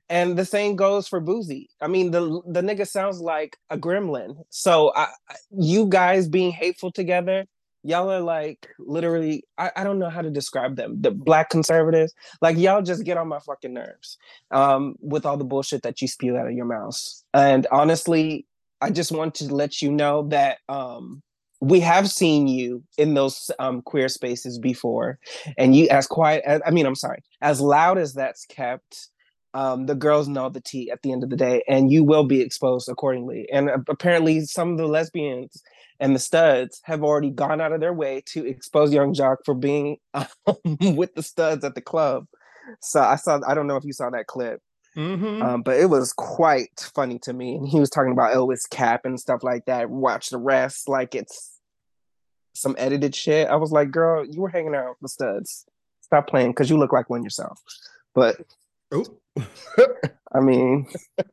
And 0.09 0.37
the 0.37 0.45
same 0.45 0.77
goes 0.77 1.09
for 1.09 1.21
Boosie. 1.21 1.69
I 1.81 1.87
mean, 1.87 2.11
the 2.11 2.43
the 2.47 2.61
nigga 2.61 2.87
sounds 2.87 3.21
like 3.21 3.57
a 3.71 3.79
gremlin. 3.79 4.37
So 4.51 4.93
I, 4.95 5.09
you 5.51 5.87
guys 5.87 6.29
being 6.29 6.53
hateful 6.53 6.93
together, 6.93 7.47
y'all 7.83 8.11
are 8.11 8.21
like 8.21 8.69
literally. 8.79 9.45
I, 9.57 9.71
I 9.77 9.85
don't 9.85 9.99
know 9.99 10.11
how 10.11 10.21
to 10.21 10.31
describe 10.31 10.77
them. 10.77 11.01
The 11.01 11.13
black 11.13 11.49
conservatives, 11.51 12.13
like 12.43 12.59
y'all 12.59 12.83
just 12.83 13.05
get 13.05 13.17
on 13.17 13.29
my 13.29 13.39
fucking 13.41 13.73
nerves 13.73 14.19
um, 14.51 14.97
with 15.01 15.25
all 15.25 15.37
the 15.37 15.45
bullshit 15.45 15.83
that 15.83 16.03
you 16.03 16.09
spew 16.09 16.37
out 16.37 16.47
of 16.47 16.53
your 16.53 16.67
mouths. 16.67 17.25
And 17.33 17.67
honestly, 17.71 18.47
I 18.83 18.91
just 18.91 19.13
want 19.13 19.37
to 19.37 19.55
let 19.55 19.81
you 19.81 19.91
know 19.91 20.29
that 20.29 20.59
um, 20.69 21.23
we 21.61 21.79
have 21.81 22.11
seen 22.11 22.49
you 22.49 22.83
in 22.99 23.15
those 23.15 23.51
um, 23.61 23.81
queer 23.83 24.09
spaces 24.09 24.59
before, 24.59 25.19
and 25.57 25.75
you 25.75 25.89
as 25.89 26.07
quiet. 26.09 26.43
As, 26.45 26.61
I 26.67 26.71
mean, 26.71 26.85
I'm 26.85 26.97
sorry, 26.97 27.23
as 27.41 27.61
loud 27.61 27.99
as 27.99 28.15
that's 28.15 28.45
kept 28.47 29.09
um, 29.55 29.87
the 29.87 29.95
girls 29.95 30.29
know 30.29 30.49
the 30.49 30.61
tea 30.61 30.91
at 30.91 31.03
the 31.03 31.13
end 31.13 31.23
of 31.23 31.31
the 31.31 31.37
day, 31.37 31.63
and 31.69 31.91
you 31.91 32.05
will 32.05 32.25
be 32.25 32.41
exposed 32.41 32.89
accordingly. 32.89 33.49
And 33.53 33.69
uh, 33.71 33.79
apparently, 33.89 34.41
some 34.45 34.73
of 34.73 34.79
the 34.79 34.87
lesbians 34.87 35.63
and 36.01 36.15
the 36.15 36.21
studs 36.21 36.81
have 36.85 37.03
already 37.03 37.31
gone 37.31 37.61
out 37.61 37.73
of 37.73 37.81
their 37.81 37.93
way 37.93 38.23
to 38.27 38.47
expose 38.47 38.93
Young 38.93 39.15
Jock 39.15 39.39
for 39.45 39.55
being 39.55 39.99
um, 40.15 40.27
with 40.81 41.15
the 41.15 41.23
studs 41.23 41.65
at 41.65 41.75
the 41.75 41.81
club. 41.83 42.27
so 42.81 43.01
I 43.01 43.17
saw. 43.17 43.41
I 43.47 43.55
don't 43.55 43.67
know 43.67 43.77
if 43.77 43.85
you 43.85 43.93
saw 43.93 44.11
that 44.11 44.27
clip, 44.27 44.61
Mm-hmm. 44.97 45.43
um, 45.43 45.63
but 45.63 45.79
it 45.79 45.87
was 45.87 46.13
quite 46.13 46.91
funny 46.95 47.19
to 47.21 47.33
me. 47.33 47.57
And 47.57 47.67
he 47.67 47.81
was 47.81 47.91
talking 47.91 48.13
about 48.13 48.35
Elvis 48.35 48.69
Cap 48.69 49.05
and 49.05 49.19
stuff 49.19 49.43
like 49.43 49.65
that. 49.67 49.89
Watch 49.89 50.29
the 50.29 50.39
rest 50.39 50.89
like 50.89 51.15
it's 51.15 51.59
some 52.55 52.75
edited 52.79 53.15
shit. 53.15 53.49
I 53.49 53.57
was 53.57 53.73
like, 53.73 53.91
girl, 53.91 54.25
you 54.25 54.43
were 54.43 54.51
hanging 54.51 54.75
out 54.75 54.97
with 55.01 55.11
studs. 55.11 55.65
Stop 56.03 56.27
playing 56.27 56.51
because 56.51 56.69
you 56.69 56.79
look 56.79 56.93
like 56.93 57.09
one 57.09 57.23
yourself. 57.25 57.59
But 58.15 58.37
oh. 58.93 59.07
I 60.33 60.41
mean, 60.41 60.87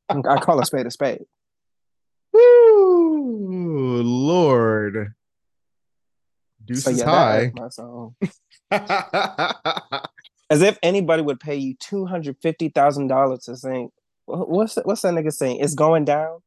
I 0.09 0.39
call 0.39 0.59
a 0.59 0.65
spade 0.65 0.85
a 0.85 0.91
spade. 0.91 1.25
Woo, 2.31 4.01
Lord. 4.03 5.13
Deuces 6.65 6.83
So 6.83 6.91
yeah, 6.91 7.05
high. 7.05 7.45
that 7.45 7.55
my 7.55 7.69
song. 7.69 8.15
As 10.51 10.61
if 10.61 10.77
anybody 10.81 11.21
would 11.21 11.39
pay 11.39 11.55
you 11.55 11.75
two 11.75 12.05
hundred 12.05 12.37
fifty 12.41 12.69
thousand 12.69 13.07
dollars 13.07 13.45
to 13.45 13.55
sing. 13.55 13.91
What's 14.25 14.75
that, 14.75 14.85
what's 14.85 15.01
that 15.01 15.13
nigga 15.13 15.31
saying? 15.31 15.59
It's 15.59 15.75
going 15.75 16.05
down. 16.05 16.39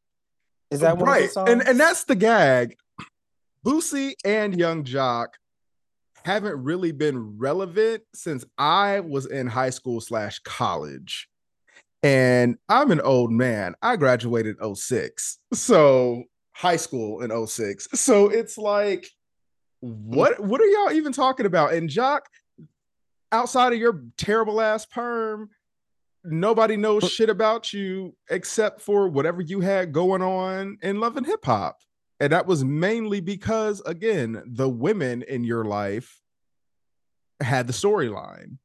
Is 0.71 0.81
that 0.81 1.01
right? 1.01 1.29
And 1.37 1.67
and 1.67 1.79
that's 1.79 2.05
the 2.05 2.15
gag. 2.15 2.77
Boosie 3.65 4.15
and 4.25 4.59
Young 4.59 4.85
Jock 4.85 5.37
haven't 6.25 6.63
really 6.63 6.93
been 6.93 7.39
relevant 7.39 8.03
since 8.15 8.45
I 8.59 9.01
was 9.01 9.27
in 9.27 9.47
high 9.47 9.71
school 9.71 10.01
slash 10.01 10.39
college. 10.41 11.29
And 12.03 12.57
I'm 12.69 12.91
an 12.91 13.01
old 13.01 13.31
man. 13.31 13.75
I 13.81 13.97
graduated 13.97 14.57
06. 14.77 15.39
So 15.55 16.25
high 16.53 16.77
school 16.77 17.23
in 17.23 17.47
06. 17.47 17.89
So 17.95 18.29
it's 18.29 18.59
like, 18.59 19.09
mm-hmm. 19.85 20.15
what 20.15 20.41
what 20.41 20.61
are 20.61 20.67
y'all 20.67 20.93
even 20.93 21.13
talking 21.13 21.47
about? 21.47 21.75
And 21.75 21.89
Jock, 21.89 22.29
outside 23.31 23.73
of 23.73 23.79
your 23.79 24.03
terrible 24.17 24.61
ass 24.61 24.85
perm, 24.85 25.51
nobody 26.25 26.77
knows 26.77 27.11
shit 27.11 27.31
about 27.31 27.73
you 27.73 28.15
except 28.31 28.81
for 28.81 29.09
whatever 29.09 29.41
you 29.41 29.61
had 29.61 29.93
going 29.93 30.23
on 30.23 30.79
in 30.83 31.01
love 31.01 31.17
and 31.17 31.27
hip 31.27 31.45
hop. 31.45 31.79
And 32.21 32.33
that 32.33 32.47
was 32.47 32.63
mainly 32.63 33.21
because, 33.21 33.81
again, 33.81 34.43
the 34.47 34.69
women 34.69 35.23
in 35.23 35.43
your 35.43 35.65
life 35.65 36.21
had 37.41 37.67
the 37.67 37.73
storyline. 37.73 38.59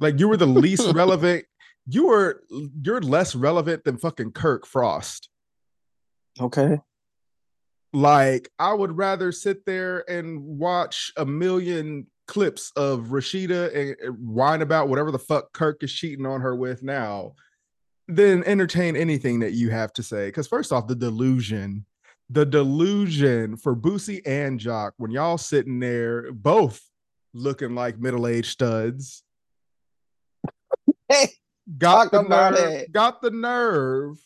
Like 0.00 0.18
you 0.18 0.28
were 0.28 0.36
the 0.36 0.46
least 0.46 0.92
relevant. 0.94 1.44
You 1.86 2.06
were 2.06 2.42
you're 2.82 3.00
less 3.00 3.34
relevant 3.34 3.84
than 3.84 3.98
fucking 3.98 4.32
Kirk 4.32 4.66
Frost. 4.66 5.28
okay. 6.40 6.78
Like 7.92 8.48
I 8.58 8.72
would 8.72 8.96
rather 8.96 9.32
sit 9.32 9.66
there 9.66 10.08
and 10.08 10.42
watch 10.42 11.12
a 11.16 11.26
million 11.26 12.06
clips 12.26 12.72
of 12.76 13.08
Rasheeda 13.08 13.76
and, 13.76 13.96
and 14.02 14.28
whine 14.28 14.62
about 14.62 14.88
whatever 14.88 15.10
the 15.10 15.18
fuck 15.18 15.52
Kirk 15.52 15.82
is 15.82 15.92
cheating 15.92 16.24
on 16.24 16.40
her 16.40 16.56
with 16.56 16.82
now 16.82 17.34
than 18.08 18.44
entertain 18.44 18.96
anything 18.96 19.40
that 19.40 19.52
you 19.52 19.70
have 19.70 19.92
to 19.94 20.02
say. 20.02 20.28
Because 20.28 20.46
first 20.46 20.72
off, 20.72 20.86
the 20.86 20.94
delusion, 20.94 21.84
the 22.30 22.46
delusion 22.46 23.56
for 23.56 23.76
Boosie 23.76 24.22
and 24.24 24.58
Jock 24.58 24.94
when 24.96 25.10
y'all 25.10 25.36
sitting 25.36 25.78
there 25.78 26.32
both 26.32 26.80
looking 27.34 27.74
like 27.74 27.98
middle-aged 27.98 28.48
studs 28.48 29.22
Hey, 31.08 31.28
got 31.78 32.10
Talk 32.10 32.28
the 32.28 32.28
nerve, 32.28 32.54
it. 32.56 32.92
got 32.92 33.22
the 33.22 33.30
nerve 33.30 34.18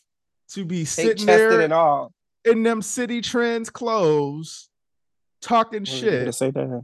to 0.50 0.64
be 0.64 0.84
sitting 0.84 1.26
there 1.26 1.60
and 1.60 1.72
all. 1.72 2.12
in 2.44 2.62
them 2.62 2.80
Citi 2.80 3.22
Trends 3.22 3.70
clothes 3.70 4.68
talking 5.42 5.84
shit 5.84 6.20
gonna 6.20 6.32
say 6.32 6.50
that. 6.50 6.60
I 6.60 6.64
was 6.64 6.82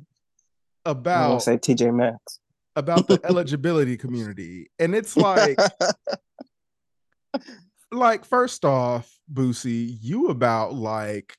gonna 0.85 1.01
about 1.01 1.43
say 1.43 1.57
TJ 1.57 1.95
Maxx. 1.95 2.41
about 2.77 3.09
the 3.09 3.19
LGBT 3.19 3.99
community 3.99 4.69
and 4.79 4.95
it's 4.95 5.17
like 5.17 5.59
like 7.93 8.25
first 8.25 8.65
off 8.65 9.11
Boosie 9.33 9.97
you 10.01 10.29
about 10.29 10.75
like 10.75 11.37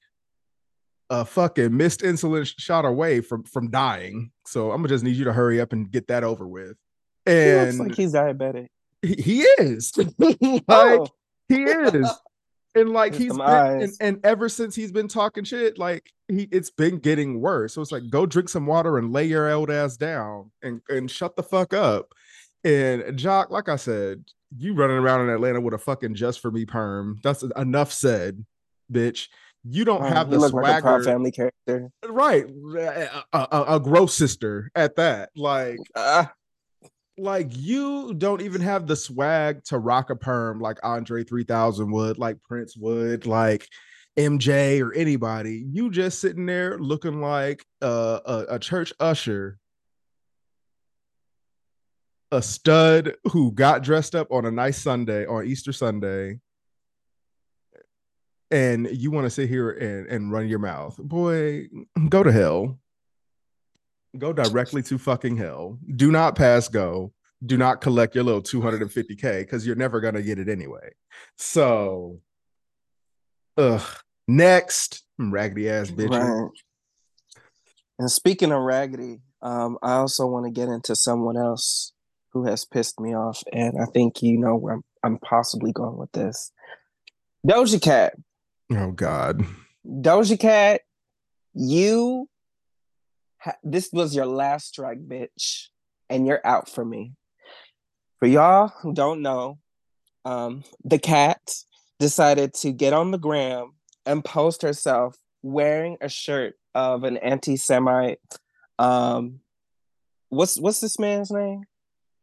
a 1.09 1.25
fucking 1.25 1.75
missed 1.75 2.01
insulin 2.01 2.51
shot 2.57 2.85
away 2.85 3.21
from 3.21 3.43
from 3.43 3.69
dying 3.69 4.31
so 4.47 4.71
I'm 4.71 4.77
gonna 4.77 4.87
just 4.87 5.03
need 5.03 5.15
you 5.15 5.25
to 5.25 5.33
hurry 5.33 5.61
up 5.61 5.73
and 5.73 5.91
get 5.91 6.07
that 6.07 6.23
over 6.23 6.47
with 6.47 6.77
he 7.25 7.31
and 7.31 7.77
looks 7.77 7.89
like 7.89 7.95
he's 7.97 8.13
diabetic. 8.13 8.67
He, 9.03 9.41
is. 9.59 9.93
Like 10.19 10.37
oh, 10.69 11.07
he 11.49 11.63
is. 11.63 12.07
And 12.75 12.89
like 12.89 13.13
he's 13.13 13.37
been, 13.37 13.41
and, 13.83 13.91
and 14.01 14.19
ever 14.25 14.49
since 14.49 14.73
he's 14.73 14.91
been 14.91 15.07
talking 15.07 15.43
shit 15.43 15.77
like 15.77 16.11
he 16.27 16.47
it's 16.51 16.71
been 16.71 16.97
getting 16.97 17.39
worse. 17.39 17.75
So 17.75 17.83
it's 17.83 17.91
like 17.91 18.09
go 18.09 18.25
drink 18.25 18.49
some 18.49 18.65
water 18.65 18.97
and 18.97 19.13
lay 19.13 19.25
your 19.25 19.47
old 19.51 19.69
ass 19.69 19.95
down 19.95 20.49
and 20.63 20.81
and 20.89 21.11
shut 21.11 21.35
the 21.35 21.43
fuck 21.43 21.75
up. 21.75 22.13
And 22.63 23.15
jock 23.15 23.51
like 23.51 23.69
i 23.69 23.75
said 23.75 24.23
you 24.57 24.73
running 24.73 24.97
around 24.97 25.21
in 25.21 25.29
atlanta 25.29 25.61
with 25.61 25.75
a 25.75 25.77
fucking 25.77 26.15
just 26.15 26.39
for 26.39 26.49
me 26.49 26.65
perm. 26.65 27.19
That's 27.23 27.43
enough 27.55 27.93
said 27.93 28.43
bitch. 28.91 29.27
You 29.63 29.85
don't 29.85 30.01
Oh, 30.01 30.07
have 30.07 30.31
the 30.31 30.39
looked 30.39 30.55
like 30.55 30.83
a 30.83 31.03
Family 31.03 31.29
character. 31.31 31.91
right. 32.09 32.45
A, 32.75 33.23
a, 33.33 33.65
a- 33.75 33.79
gross 33.79 34.15
sister 34.15 34.71
at 34.73 34.95
that. 34.95 35.29
Like 35.35 35.77
Ah, 35.95 36.33
like 37.17 37.47
you 37.51 38.13
don't 38.15 38.41
even 38.41 38.61
have 38.61 38.87
the 38.87 38.95
swag 38.95 39.63
to 39.65 39.77
rock 39.77 40.09
a 40.09 40.15
perm 40.15 40.59
like 40.59 40.79
Andre 40.83 41.23
3000 41.23 41.91
would, 41.91 42.17
like 42.17 42.41
Prince 42.43 42.75
would, 42.75 43.25
like 43.25 43.67
MJ 44.17 44.81
or 44.81 44.93
anybody. 44.93 45.65
You 45.69 45.91
just 45.91 46.19
sitting 46.19 46.45
there 46.45 46.77
looking 46.79 47.21
like 47.21 47.65
a, 47.81 48.19
a, 48.25 48.45
a 48.55 48.59
church 48.59 48.93
usher, 48.99 49.59
a 52.31 52.41
stud 52.41 53.15
who 53.25 53.51
got 53.51 53.83
dressed 53.83 54.15
up 54.15 54.31
on 54.31 54.45
a 54.45 54.51
nice 54.51 54.81
Sunday, 54.81 55.25
on 55.25 55.45
Easter 55.45 55.73
Sunday. 55.73 56.39
And 58.49 58.87
you 58.91 59.09
want 59.09 59.25
to 59.25 59.31
sit 59.31 59.49
here 59.49 59.71
and, 59.71 60.07
and 60.07 60.31
run 60.31 60.47
your 60.47 60.59
mouth. 60.59 60.97
Boy, 60.97 61.67
go 62.09 62.21
to 62.21 62.31
hell 62.31 62.79
go 64.17 64.33
directly 64.33 64.83
to 64.83 64.97
fucking 64.97 65.37
hell. 65.37 65.79
Do 65.95 66.11
not 66.11 66.35
pass 66.35 66.67
go. 66.67 67.13
Do 67.45 67.57
not 67.57 67.81
collect 67.81 68.15
your 68.15 68.23
little 68.23 68.41
250k 68.41 69.41
because 69.41 69.65
you're 69.67 69.75
never 69.75 69.99
gonna 69.99 70.21
get 70.21 70.39
it 70.39 70.47
anyway. 70.47 70.93
So, 71.37 72.19
ugh. 73.57 73.81
Next, 74.27 75.03
raggedy 75.17 75.69
ass 75.69 75.91
bitch. 75.91 76.09
right. 76.09 76.49
And 77.99 78.09
speaking 78.09 78.51
of 78.51 78.61
raggedy, 78.61 79.19
um, 79.41 79.77
I 79.83 79.93
also 79.95 80.25
want 80.25 80.45
to 80.45 80.51
get 80.51 80.69
into 80.69 80.95
someone 80.95 81.37
else 81.37 81.93
who 82.31 82.45
has 82.45 82.65
pissed 82.65 82.99
me 82.99 83.13
off, 83.13 83.43
and 83.51 83.75
I 83.79 83.85
think 83.85 84.23
you 84.23 84.39
know 84.39 84.55
where 84.55 84.75
I'm, 84.75 84.83
I'm 85.03 85.17
possibly 85.19 85.71
going 85.71 85.97
with 85.97 86.11
this. 86.13 86.51
Doja 87.45 87.81
Cat. 87.81 88.13
Oh 88.71 88.91
God. 88.91 89.43
Doja 89.85 90.39
Cat, 90.39 90.81
you 91.53 92.27
this 93.63 93.89
was 93.91 94.15
your 94.15 94.25
last 94.25 94.67
strike, 94.67 94.99
bitch, 95.07 95.67
and 96.09 96.25
you're 96.27 96.41
out 96.45 96.69
for 96.69 96.83
me. 96.85 97.13
For 98.19 98.27
y'all 98.27 98.69
who 98.81 98.93
don't 98.93 99.21
know, 99.21 99.59
um, 100.25 100.63
the 100.83 100.99
cat 100.99 101.41
decided 101.99 102.53
to 102.55 102.71
get 102.71 102.93
on 102.93 103.11
the 103.11 103.17
gram 103.17 103.71
and 104.05 104.23
post 104.23 104.61
herself 104.61 105.15
wearing 105.41 105.97
a 106.01 106.09
shirt 106.09 106.55
of 106.73 107.03
an 107.03 107.17
anti-Semite. 107.17 108.19
Um, 108.79 109.39
what's 110.29 110.59
what's 110.59 110.79
this 110.79 110.97
man's 110.99 111.31
name? 111.31 111.63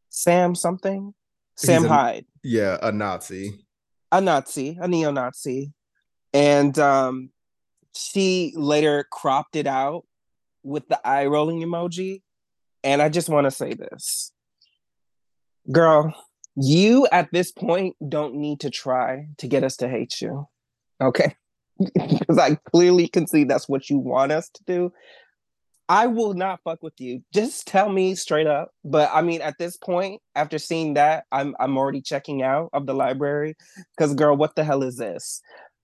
Sam 0.09 0.55
something. 0.55 1.15
Sam 1.57 1.85
a- 1.85 1.89
Hyde 1.89 2.25
Yeah, 2.43 2.79
a 2.83 2.91
Nazi. 2.91 3.65
a 4.11 4.21
Nazi, 4.21 4.79
a 4.81 4.89
neo-Nazi, 4.89 5.73
and 6.33 6.77
um, 6.79 7.31
she 7.95 8.53
later 8.57 9.05
cropped 9.11 9.55
it 9.57 9.67
out 9.67 10.05
with 10.63 10.89
the 10.89 11.01
eye 11.07 11.27
rolling 11.27 11.61
emoji. 11.61 12.23
And 12.83 13.03
I 13.03 13.09
just 13.09 13.29
want 13.29 13.47
to 13.47 13.51
say 13.51 13.75
this, 13.75 14.33
girl, 15.71 16.15
you 16.57 17.07
at 17.13 17.29
this 17.33 17.53
point 17.53 17.97
don't 18.07 18.35
need 18.35 18.61
to 18.61 18.71
try 18.71 19.27
to 19.39 19.47
get 19.47 19.65
us 19.65 19.77
to 19.77 19.89
hate 19.89 20.21
you, 20.21 20.49
okay? 21.01 21.35
Because 21.95 22.39
I 22.39 22.57
clearly 22.57 23.09
can 23.09 23.27
see 23.27 23.45
that's 23.45 23.69
what 23.69 23.89
you 23.89 23.99
want 23.99 24.33
us 24.33 24.51
to 24.51 24.65
do. 24.67 24.93
I 25.89 26.07
will 26.07 26.35
not 26.35 26.61
fuck 26.63 26.83
with 26.83 27.01
you. 27.01 27.25
Just 27.35 27.67
tell 27.67 27.89
me 27.89 28.15
straight 28.15 28.47
up. 28.47 28.71
But 28.85 29.11
I 29.13 29.23
mean, 29.23 29.41
at 29.41 29.59
this 29.59 29.77
point, 29.77 30.21
after 30.37 30.57
seeing 30.57 30.95
that, 30.95 31.25
I'm 31.33 31.57
I'm 31.59 31.77
already 31.77 32.01
checking 32.01 32.43
out 32.43 32.71
of 32.73 32.87
the 32.87 32.95
library. 32.95 33.57
Because 33.97 34.15
girl, 34.15 34.37
what 34.37 34.55
the 34.55 34.63
hell 34.63 34.85
is 34.85 34.97
this? 34.97 35.41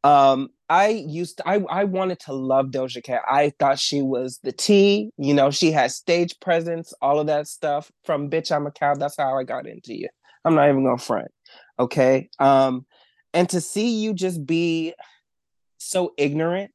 Um, 0.06 0.50
I 0.68 0.88
used 0.88 1.38
to, 1.38 1.48
I 1.48 1.60
I 1.68 1.84
wanted 1.84 2.20
to 2.20 2.32
love 2.32 2.66
Doja 2.66 3.02
Cat. 3.02 3.22
I 3.28 3.52
thought 3.58 3.80
she 3.80 4.02
was 4.02 4.38
the 4.44 4.52
T. 4.52 5.10
You 5.18 5.34
know, 5.34 5.50
she 5.50 5.72
had 5.72 5.90
stage 5.90 6.38
presence, 6.40 6.94
all 7.02 7.18
of 7.18 7.26
that 7.26 7.48
stuff. 7.48 7.90
From 8.04 8.30
bitch, 8.30 8.54
I'm 8.54 8.68
a 8.68 8.70
cow. 8.70 8.94
That's 8.94 9.16
how 9.16 9.36
I 9.36 9.42
got 9.42 9.66
into 9.66 9.98
you. 9.98 10.08
I'm 10.44 10.54
not 10.54 10.68
even 10.68 10.84
gonna 10.84 10.98
front. 10.98 11.28
Okay. 11.80 12.28
Um, 12.38 12.86
and 13.34 13.48
to 13.48 13.60
see 13.60 14.00
you 14.00 14.14
just 14.14 14.46
be 14.46 14.94
so 15.78 16.14
ignorant 16.16 16.70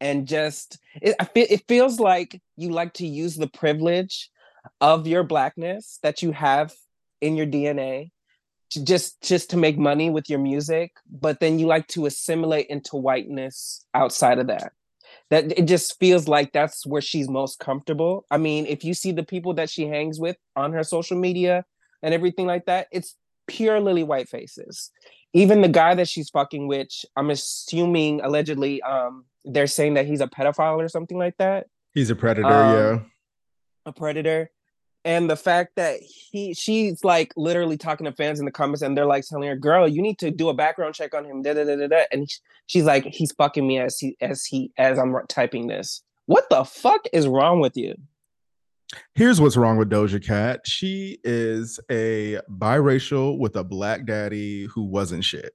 and 0.00 0.28
just 0.28 0.78
it, 1.02 1.16
it 1.34 1.64
feels 1.66 1.98
like 1.98 2.40
you 2.56 2.70
like 2.70 2.94
to 2.94 3.06
use 3.06 3.34
the 3.34 3.48
privilege 3.48 4.30
of 4.80 5.08
your 5.08 5.24
blackness 5.24 5.98
that 6.04 6.22
you 6.22 6.30
have 6.30 6.72
in 7.20 7.36
your 7.36 7.46
DNA 7.46 8.10
to 8.70 8.84
just 8.84 9.22
just 9.22 9.50
to 9.50 9.56
make 9.56 9.78
money 9.78 10.10
with 10.10 10.28
your 10.28 10.38
music, 10.38 10.92
but 11.10 11.40
then 11.40 11.58
you 11.58 11.66
like 11.66 11.86
to 11.88 12.06
assimilate 12.06 12.66
into 12.66 12.96
whiteness 12.96 13.84
outside 13.94 14.38
of 14.38 14.48
that. 14.48 14.72
That 15.30 15.58
it 15.58 15.66
just 15.66 15.98
feels 15.98 16.28
like 16.28 16.52
that's 16.52 16.86
where 16.86 17.02
she's 17.02 17.28
most 17.28 17.58
comfortable. 17.58 18.26
I 18.30 18.38
mean, 18.38 18.66
if 18.66 18.84
you 18.84 18.94
see 18.94 19.12
the 19.12 19.24
people 19.24 19.54
that 19.54 19.70
she 19.70 19.86
hangs 19.86 20.20
with 20.20 20.36
on 20.54 20.72
her 20.72 20.84
social 20.84 21.18
media 21.18 21.64
and 22.02 22.14
everything 22.14 22.46
like 22.46 22.66
that, 22.66 22.88
it's 22.92 23.16
pure 23.46 23.80
lily 23.80 24.02
white 24.02 24.28
faces. 24.28 24.90
Even 25.32 25.60
the 25.60 25.68
guy 25.68 25.94
that 25.94 26.08
she's 26.08 26.30
fucking 26.30 26.66
with, 26.66 26.88
I'm 27.16 27.30
assuming 27.30 28.20
allegedly, 28.20 28.82
um, 28.82 29.24
they're 29.44 29.66
saying 29.66 29.94
that 29.94 30.06
he's 30.06 30.20
a 30.20 30.26
pedophile 30.26 30.78
or 30.78 30.88
something 30.88 31.18
like 31.18 31.36
that. 31.38 31.66
He's 31.92 32.10
a 32.10 32.16
predator, 32.16 32.46
um, 32.46 32.74
yeah. 32.74 32.98
A 33.86 33.92
predator 33.92 34.50
and 35.06 35.30
the 35.30 35.36
fact 35.36 35.76
that 35.76 36.00
he 36.02 36.52
she's 36.52 37.02
like 37.04 37.32
literally 37.36 37.78
talking 37.78 38.04
to 38.04 38.12
fans 38.12 38.40
in 38.40 38.44
the 38.44 38.50
comments 38.50 38.82
and 38.82 38.98
they're 38.98 39.06
like 39.06 39.24
telling 39.24 39.48
her 39.48 39.56
girl 39.56 39.88
you 39.88 40.02
need 40.02 40.18
to 40.18 40.30
do 40.32 40.48
a 40.48 40.54
background 40.54 40.94
check 40.94 41.14
on 41.14 41.24
him 41.24 41.42
da, 41.42 41.54
da, 41.54 41.64
da, 41.64 41.76
da, 41.76 41.86
da. 41.86 42.02
and 42.10 42.28
she's 42.66 42.84
like 42.84 43.04
he's 43.06 43.32
fucking 43.32 43.66
me 43.66 43.78
as 43.78 43.98
he 43.98 44.16
as 44.20 44.44
he 44.44 44.70
as 44.76 44.98
i'm 44.98 45.16
typing 45.28 45.68
this. 45.68 46.02
What 46.26 46.50
the 46.50 46.64
fuck 46.64 47.02
is 47.12 47.28
wrong 47.28 47.60
with 47.60 47.76
you? 47.76 47.94
Here's 49.14 49.40
what's 49.40 49.56
wrong 49.56 49.76
with 49.76 49.90
doja 49.90 50.24
cat. 50.24 50.62
She 50.64 51.18
is 51.22 51.78
a 51.88 52.40
biracial 52.50 53.38
with 53.38 53.54
a 53.54 53.62
black 53.62 54.06
daddy 54.06 54.64
who 54.64 54.82
wasn't 54.82 55.24
shit 55.24 55.54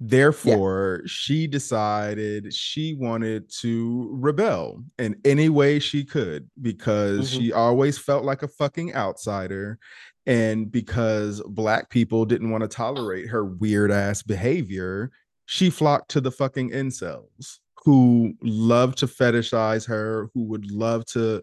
Therefore, 0.00 1.00
yeah. 1.02 1.08
she 1.08 1.46
decided 1.48 2.54
she 2.54 2.94
wanted 2.94 3.50
to 3.60 4.08
rebel 4.12 4.84
in 4.98 5.16
any 5.24 5.48
way 5.48 5.80
she 5.80 6.04
could 6.04 6.48
because 6.62 7.30
mm-hmm. 7.30 7.40
she 7.40 7.52
always 7.52 7.98
felt 7.98 8.24
like 8.24 8.42
a 8.42 8.48
fucking 8.48 8.94
outsider. 8.94 9.78
And 10.26 10.70
because 10.70 11.42
black 11.48 11.90
people 11.90 12.24
didn't 12.24 12.50
want 12.50 12.62
to 12.62 12.68
tolerate 12.68 13.28
her 13.28 13.44
weird 13.44 13.90
ass 13.90 14.22
behavior, 14.22 15.10
she 15.46 15.68
flocked 15.68 16.10
to 16.10 16.20
the 16.20 16.30
fucking 16.30 16.70
incels 16.70 17.58
who 17.84 18.34
love 18.42 18.94
to 18.96 19.06
fetishize 19.06 19.86
her, 19.88 20.30
who 20.32 20.44
would 20.44 20.70
love 20.70 21.06
to. 21.06 21.42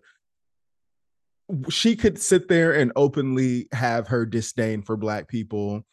She 1.70 1.96
could 1.96 2.20
sit 2.20 2.48
there 2.48 2.74
and 2.74 2.92
openly 2.96 3.68
have 3.74 4.08
her 4.08 4.26
disdain 4.26 4.82
for 4.82 4.96
black 4.96 5.28
people 5.28 5.86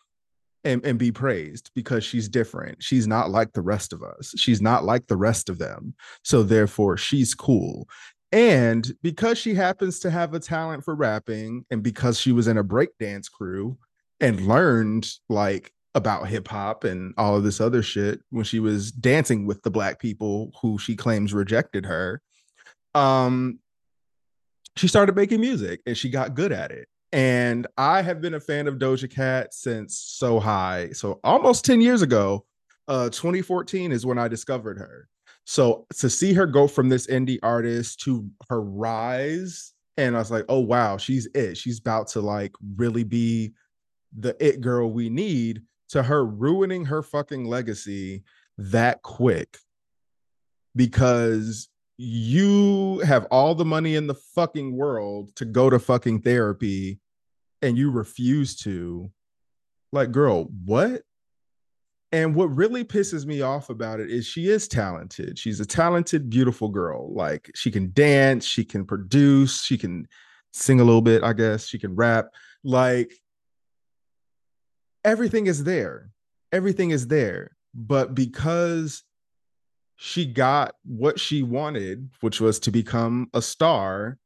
and, 0.64 0.84
and 0.84 0.98
be 0.98 1.12
praised 1.12 1.70
because 1.74 2.04
she's 2.04 2.28
different. 2.28 2.82
She's 2.82 3.06
not 3.06 3.30
like 3.30 3.52
the 3.52 3.62
rest 3.62 3.92
of 3.92 4.02
us. 4.02 4.34
She's 4.36 4.62
not 4.62 4.84
like 4.84 5.06
the 5.06 5.16
rest 5.16 5.48
of 5.48 5.58
them. 5.58 5.94
So 6.22 6.42
therefore, 6.42 6.96
she's 6.96 7.34
cool. 7.34 7.88
And 8.32 8.90
because 9.02 9.36
she 9.36 9.54
happens 9.54 10.00
to 10.00 10.10
have 10.10 10.32
a 10.32 10.40
talent 10.40 10.84
for 10.84 10.94
rapping, 10.94 11.66
and 11.70 11.82
because 11.82 12.18
she 12.18 12.32
was 12.32 12.48
in 12.48 12.56
a 12.56 12.64
breakdance 12.64 13.30
crew 13.30 13.76
and 14.20 14.46
learned 14.46 15.08
like 15.28 15.72
about 15.94 16.28
hip 16.28 16.48
hop 16.48 16.84
and 16.84 17.12
all 17.18 17.36
of 17.36 17.44
this 17.44 17.60
other 17.60 17.82
shit 17.82 18.20
when 18.30 18.44
she 18.44 18.58
was 18.58 18.90
dancing 18.90 19.46
with 19.46 19.62
the 19.62 19.70
black 19.70 19.98
people 19.98 20.52
who 20.62 20.78
she 20.78 20.96
claims 20.96 21.34
rejected 21.34 21.84
her, 21.84 22.22
um, 22.94 23.58
she 24.76 24.88
started 24.88 25.14
making 25.14 25.40
music 25.40 25.80
and 25.86 25.96
she 25.98 26.08
got 26.08 26.34
good 26.34 26.52
at 26.52 26.70
it. 26.70 26.88
And 27.12 27.66
I 27.76 28.00
have 28.02 28.20
been 28.20 28.34
a 28.34 28.40
fan 28.40 28.66
of 28.66 28.76
Doja 28.76 29.10
Cat 29.10 29.52
since 29.52 29.98
so 29.98 30.40
high. 30.40 30.90
So 30.92 31.20
almost 31.22 31.64
10 31.64 31.80
years 31.80 32.02
ago, 32.02 32.44
uh 32.88 33.10
2014 33.10 33.92
is 33.92 34.04
when 34.06 34.18
I 34.18 34.28
discovered 34.28 34.78
her. 34.78 35.08
So 35.44 35.86
to 35.98 36.08
see 36.08 36.32
her 36.34 36.46
go 36.46 36.66
from 36.66 36.88
this 36.88 37.06
indie 37.06 37.38
artist 37.42 38.00
to 38.00 38.28
her 38.48 38.62
rise, 38.62 39.72
and 39.96 40.16
I 40.16 40.18
was 40.18 40.30
like, 40.30 40.44
oh 40.48 40.60
wow, 40.60 40.96
she's 40.96 41.26
it. 41.34 41.56
She's 41.56 41.78
about 41.78 42.08
to 42.08 42.20
like 42.20 42.52
really 42.76 43.04
be 43.04 43.52
the 44.18 44.36
it 44.44 44.60
girl 44.60 44.90
we 44.90 45.08
need 45.08 45.62
to 45.90 46.02
her 46.02 46.24
ruining 46.24 46.86
her 46.86 47.02
fucking 47.02 47.44
legacy 47.44 48.24
that 48.58 49.02
quick 49.02 49.58
because 50.74 51.68
you 51.96 52.98
have 53.00 53.26
all 53.30 53.54
the 53.54 53.64
money 53.64 53.94
in 53.94 54.06
the 54.06 54.14
fucking 54.14 54.76
world 54.76 55.34
to 55.36 55.44
go 55.44 55.70
to 55.70 55.78
fucking 55.78 56.20
therapy 56.22 56.98
and 57.62 57.78
you 57.78 57.90
refuse 57.90 58.56
to 58.56 59.10
like 59.92 60.10
girl 60.10 60.48
what? 60.64 61.02
And 62.10 62.34
what 62.34 62.54
really 62.54 62.84
pisses 62.84 63.24
me 63.24 63.40
off 63.40 63.70
about 63.70 63.98
it 63.98 64.10
is 64.10 64.26
she 64.26 64.48
is 64.48 64.68
talented. 64.68 65.38
She's 65.38 65.60
a 65.60 65.66
talented 65.66 66.28
beautiful 66.28 66.68
girl. 66.68 67.12
Like 67.14 67.50
she 67.54 67.70
can 67.70 67.90
dance 67.94 68.44
she 68.44 68.64
can 68.64 68.84
produce 68.84 69.62
she 69.62 69.78
can 69.78 70.06
sing 70.52 70.80
a 70.80 70.84
little 70.84 71.00
bit 71.00 71.22
i 71.22 71.32
guess. 71.32 71.66
She 71.66 71.78
can 71.78 71.94
rap. 71.94 72.26
Like 72.62 73.14
everything 75.04 75.46
is 75.46 75.64
there. 75.64 76.10
Everything 76.52 76.90
is 76.90 77.06
there. 77.06 77.56
But 77.74 78.14
because 78.14 79.04
she 79.96 80.26
got 80.26 80.74
what 80.84 81.18
she 81.18 81.42
wanted 81.42 82.10
which 82.20 82.40
was 82.40 82.58
to 82.58 82.70
become 82.70 83.30
a 83.32 83.40
star 83.40 84.18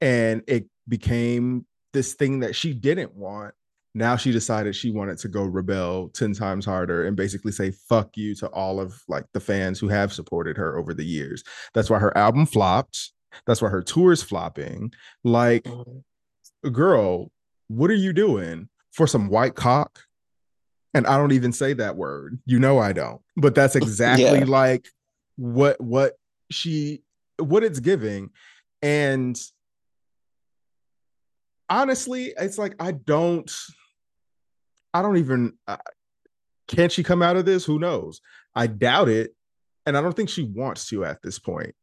and 0.00 0.42
it 0.46 0.66
became 0.88 1.66
this 1.96 2.12
thing 2.12 2.40
that 2.40 2.54
she 2.54 2.74
didn't 2.74 3.14
want. 3.16 3.54
Now 3.94 4.16
she 4.16 4.30
decided 4.30 4.76
she 4.76 4.90
wanted 4.90 5.16
to 5.20 5.28
go 5.28 5.42
rebel 5.42 6.10
10 6.10 6.34
times 6.34 6.66
harder 6.66 7.06
and 7.06 7.16
basically 7.16 7.50
say 7.50 7.70
fuck 7.70 8.14
you 8.14 8.34
to 8.36 8.48
all 8.48 8.78
of 8.78 9.02
like 9.08 9.24
the 9.32 9.40
fans 9.40 9.80
who 9.80 9.88
have 9.88 10.12
supported 10.12 10.58
her 10.58 10.76
over 10.76 10.92
the 10.92 11.04
years. 11.04 11.42
That's 11.72 11.88
why 11.88 11.98
her 11.98 12.16
album 12.16 12.44
flopped. 12.44 13.12
That's 13.46 13.62
why 13.62 13.70
her 13.70 13.82
tour 13.82 14.12
is 14.12 14.22
flopping. 14.22 14.92
Like 15.24 15.66
girl 16.70 17.30
what 17.68 17.90
are 17.90 17.94
you 17.94 18.12
doing 18.12 18.68
for 18.92 19.06
some 19.06 19.28
white 19.28 19.54
cock? 19.54 20.00
And 20.92 21.06
i 21.06 21.16
don't 21.16 21.32
even 21.32 21.52
say 21.52 21.72
that 21.72 21.96
word. 21.96 22.38
You 22.44 22.58
know 22.58 22.78
i 22.78 22.92
don't. 22.92 23.22
But 23.34 23.54
that's 23.54 23.76
exactly 23.82 24.40
yeah. 24.40 24.44
like 24.44 24.88
what 25.36 25.80
what 25.80 26.18
she 26.50 27.00
what 27.38 27.64
it's 27.64 27.80
giving. 27.80 28.28
And 28.82 29.40
honestly, 31.68 32.32
it's 32.38 32.58
like 32.58 32.74
I 32.80 32.92
don't, 32.92 33.50
I 34.94 35.02
don't 35.02 35.16
even. 35.18 35.54
Uh, 35.66 35.76
can 36.68 36.88
she 36.88 37.02
come 37.02 37.22
out 37.22 37.36
of 37.36 37.44
this? 37.44 37.64
Who 37.64 37.78
knows? 37.78 38.20
I 38.54 38.66
doubt 38.66 39.08
it, 39.08 39.34
and 39.84 39.96
I 39.96 40.00
don't 40.00 40.14
think 40.14 40.28
she 40.28 40.42
wants 40.42 40.88
to 40.88 41.04
at 41.04 41.22
this 41.22 41.38
point. 41.38 41.74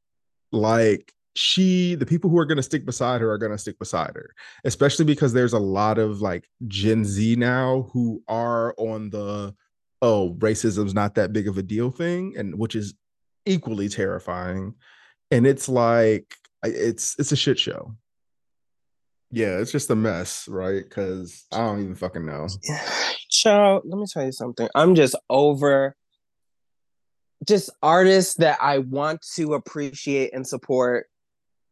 Like 0.52 1.14
she, 1.36 1.96
the 1.96 2.06
people 2.06 2.30
who 2.30 2.38
are 2.38 2.46
going 2.46 2.58
to 2.58 2.64
stick 2.64 2.86
beside 2.86 3.22
her 3.22 3.32
are 3.32 3.38
going 3.38 3.52
to 3.52 3.58
stick 3.58 3.80
beside 3.80 4.16
her, 4.16 4.34
especially 4.66 5.06
because 5.06 5.34
there's 5.34 5.54
a 5.54 5.60
lot 5.60 5.98
of 5.98 6.22
like 6.22 6.48
Gen 6.68 7.06
Z 7.06 7.36
now 7.38 7.90
who 7.94 8.22
are 8.28 8.76
on 8.78 9.10
the 9.10 9.56
oh 10.02 10.36
racism's 10.40 10.94
not 10.94 11.16
that 11.16 11.34
big 11.34 11.48
of 11.48 11.58
a 11.58 11.64
deal 11.64 11.92
thing, 11.92 12.36
and 12.38 12.58
which 12.58 12.76
is 12.76 12.94
equally 13.46 13.90
terrifying. 13.90 14.76
And 15.32 15.48
it's 15.48 15.68
like 15.68 16.36
it's 16.64 17.16
it's 17.18 17.32
a 17.32 17.38
shit 17.38 17.58
show 17.58 17.96
yeah, 19.34 19.58
it's 19.58 19.72
just 19.72 19.90
a 19.90 19.96
mess, 19.96 20.48
right? 20.48 20.84
Because 20.84 21.46
I 21.52 21.58
don't 21.58 21.82
even 21.82 21.96
fucking 21.96 22.24
know. 22.24 22.48
Child, 23.30 23.82
let 23.86 23.98
me 23.98 24.06
tell 24.06 24.24
you 24.24 24.32
something. 24.32 24.70
I'm 24.76 24.94
just 24.94 25.16
over 25.28 25.96
just 27.48 27.72
artists 27.82 28.36
that 28.36 28.60
I 28.62 28.78
want 28.78 29.26
to 29.36 29.56
appreciate 29.56 30.36
and 30.36 30.48
support 30.48 31.08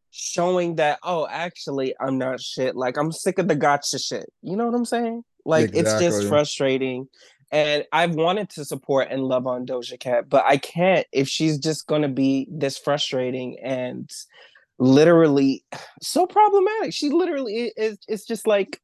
showing 0.09 0.77
that, 0.77 0.97
oh, 1.03 1.27
actually, 1.29 1.93
I'm 1.99 2.17
not 2.17 2.41
shit. 2.41 2.75
Like, 2.75 2.97
I'm 2.97 3.11
sick 3.11 3.37
of 3.37 3.47
the 3.47 3.55
gotcha 3.55 3.99
shit. 3.99 4.25
You 4.41 4.55
know 4.55 4.65
what 4.65 4.75
I'm 4.75 4.83
saying? 4.83 5.23
Like, 5.45 5.69
exactly. 5.69 6.07
it's 6.07 6.15
just 6.17 6.27
frustrating. 6.27 7.07
And 7.51 7.85
I've 7.91 8.15
wanted 8.15 8.49
to 8.51 8.65
support 8.65 9.09
and 9.11 9.23
love 9.23 9.45
on 9.45 9.67
Doja 9.67 9.99
Cat, 9.99 10.29
but 10.29 10.45
I 10.45 10.57
can't 10.57 11.05
if 11.11 11.27
she's 11.27 11.59
just 11.59 11.85
going 11.85 12.01
to 12.01 12.07
be 12.07 12.47
this 12.49 12.79
frustrating 12.79 13.59
and 13.59 14.09
literally 14.81 15.63
so 16.01 16.25
problematic. 16.25 16.91
She 16.91 17.09
literally 17.09 17.71
is 17.77 17.99
it's 18.07 18.25
just 18.25 18.47
like 18.47 18.81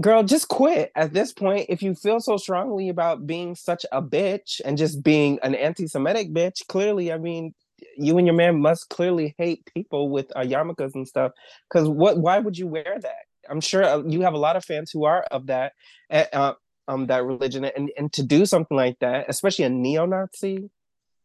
girl, 0.00 0.22
just 0.22 0.48
quit 0.48 0.92
at 0.94 1.12
this 1.12 1.32
point. 1.32 1.66
If 1.68 1.82
you 1.82 1.94
feel 1.94 2.20
so 2.20 2.36
strongly 2.36 2.88
about 2.88 3.26
being 3.26 3.54
such 3.54 3.84
a 3.90 4.00
bitch 4.00 4.60
and 4.64 4.78
just 4.78 5.02
being 5.02 5.38
an 5.42 5.54
anti-Semitic 5.54 6.32
bitch, 6.32 6.66
clearly, 6.68 7.12
I 7.12 7.18
mean, 7.18 7.54
you 7.96 8.18
and 8.18 8.26
your 8.26 8.36
man 8.36 8.60
must 8.60 8.88
clearly 8.90 9.34
hate 9.38 9.64
people 9.74 10.10
with 10.10 10.30
uh, 10.36 10.40
yarmulkes 10.40 10.94
and 10.94 11.08
stuff. 11.08 11.32
Because 11.68 11.88
what? 11.88 12.18
Why 12.18 12.38
would 12.38 12.58
you 12.58 12.66
wear 12.66 12.98
that? 13.00 13.24
I'm 13.48 13.60
sure 13.60 13.82
uh, 13.82 14.02
you 14.06 14.20
have 14.20 14.34
a 14.34 14.38
lot 14.38 14.56
of 14.56 14.64
fans 14.64 14.90
who 14.90 15.04
are 15.04 15.22
of 15.30 15.46
that, 15.46 15.72
uh, 16.10 16.52
um, 16.86 17.06
that 17.06 17.24
religion, 17.24 17.64
and 17.64 17.90
and 17.96 18.12
to 18.12 18.22
do 18.22 18.44
something 18.44 18.76
like 18.76 18.98
that, 18.98 19.26
especially 19.28 19.64
a 19.64 19.70
neo-Nazi, 19.70 20.70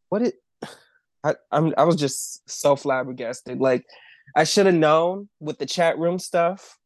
what 0.10 0.22
it 0.22 0.36
I, 1.24 1.36
I'm 1.52 1.74
I 1.78 1.84
was 1.84 1.96
just 1.96 2.50
so 2.50 2.76
flabbergasted. 2.76 3.60
Like 3.60 3.86
I 4.36 4.44
should 4.44 4.66
have 4.66 4.76
known 4.76 5.30
with 5.40 5.58
the 5.60 5.66
chat 5.66 5.98
room 5.98 6.20
stuff, 6.20 6.78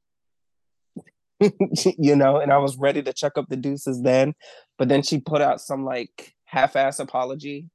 you 1.39 2.15
know, 2.15 2.37
and 2.37 2.51
I 2.51 2.57
was 2.57 2.77
ready 2.77 3.01
to 3.03 3.13
chuck 3.13 3.37
up 3.37 3.47
the 3.49 3.57
deuces 3.57 4.01
then. 4.01 4.35
But 4.77 4.89
then 4.89 5.01
she 5.03 5.19
put 5.19 5.41
out 5.41 5.61
some 5.61 5.85
like 5.85 6.33
half-ass 6.45 6.99
apology, 6.99 7.65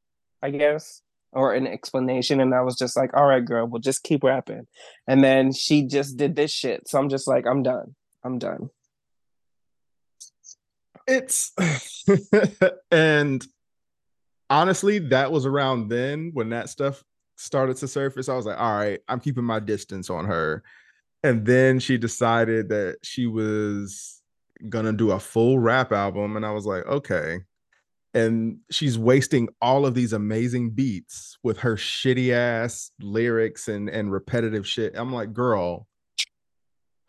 I 0.42 0.50
guess. 0.50 1.02
or 1.32 1.54
an 1.54 1.66
explanation. 1.66 2.40
And 2.40 2.54
I 2.54 2.62
was 2.62 2.76
just 2.76 2.96
like, 2.96 3.14
all 3.14 3.26
right, 3.26 3.44
girl, 3.44 3.66
we'll 3.66 3.80
just 3.80 4.02
keep 4.02 4.22
rapping. 4.22 4.66
And 5.06 5.24
then 5.24 5.52
she 5.52 5.82
just 5.86 6.16
did 6.16 6.36
this 6.36 6.50
shit. 6.52 6.88
So 6.88 6.98
I'm 6.98 7.08
just 7.08 7.26
like, 7.26 7.46
I'm 7.46 7.62
done. 7.62 7.94
I'm 8.22 8.38
done. 8.38 8.70
It's 11.08 11.52
and 12.90 13.44
honestly, 14.52 14.98
that 14.98 15.32
was 15.32 15.46
around 15.46 15.88
then 15.88 16.30
when 16.34 16.50
that 16.50 16.68
stuff 16.68 17.02
started 17.36 17.76
to 17.78 17.88
surface. 17.88 18.28
I 18.28 18.36
was 18.36 18.44
like, 18.44 18.60
all 18.60 18.76
right, 18.76 19.00
I'm 19.08 19.18
keeping 19.18 19.44
my 19.44 19.58
distance 19.58 20.10
on 20.10 20.26
her. 20.26 20.62
And 21.24 21.46
then 21.46 21.80
she 21.80 21.96
decided 21.96 22.68
that 22.68 22.98
she 23.02 23.26
was 23.26 24.22
gonna 24.68 24.92
do 24.92 25.12
a 25.12 25.18
full 25.18 25.58
rap 25.58 25.90
album. 25.90 26.36
And 26.36 26.44
I 26.44 26.50
was 26.50 26.66
like, 26.66 26.84
okay. 26.86 27.38
And 28.14 28.58
she's 28.70 28.98
wasting 28.98 29.48
all 29.62 29.86
of 29.86 29.94
these 29.94 30.12
amazing 30.12 30.70
beats 30.70 31.38
with 31.42 31.58
her 31.60 31.76
shitty 31.76 32.32
ass 32.32 32.90
lyrics 33.00 33.68
and, 33.68 33.88
and 33.88 34.12
repetitive 34.12 34.68
shit. 34.68 34.92
I'm 34.94 35.14
like, 35.14 35.32
girl, 35.32 35.86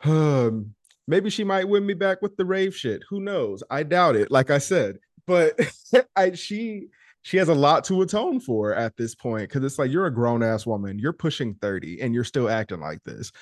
um, 0.02 0.74
maybe 1.06 1.28
she 1.28 1.44
might 1.44 1.68
win 1.68 1.84
me 1.84 1.92
back 1.92 2.22
with 2.22 2.38
the 2.38 2.46
rave 2.46 2.74
shit. 2.74 3.02
Who 3.10 3.20
knows? 3.20 3.62
I 3.70 3.82
doubt 3.82 4.16
it, 4.16 4.30
like 4.30 4.50
I 4.50 4.58
said. 4.58 4.96
But 5.26 5.60
I 6.16 6.32
she 6.32 6.88
she 7.24 7.38
has 7.38 7.48
a 7.48 7.54
lot 7.54 7.84
to 7.84 8.02
atone 8.02 8.38
for 8.38 8.74
at 8.74 8.98
this 8.98 9.14
point 9.14 9.48
because 9.48 9.64
it's 9.64 9.78
like 9.78 9.90
you're 9.90 10.04
a 10.04 10.14
grown 10.14 10.42
ass 10.42 10.66
woman, 10.66 10.98
you're 10.98 11.14
pushing 11.14 11.54
30 11.54 12.02
and 12.02 12.14
you're 12.14 12.22
still 12.22 12.50
acting 12.50 12.80
like 12.80 13.02
this. 13.04 13.32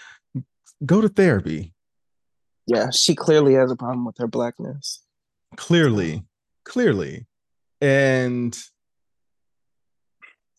Go 0.87 1.01
to 1.01 1.09
therapy. 1.09 1.75
Yeah, 2.68 2.90
she 2.90 3.16
clearly 3.16 3.55
has 3.55 3.73
a 3.73 3.77
problem 3.77 4.07
with 4.07 4.16
her 4.18 4.29
blackness. 4.29 5.03
Clearly, 5.57 6.23
clearly. 6.64 7.27
And 7.81 8.57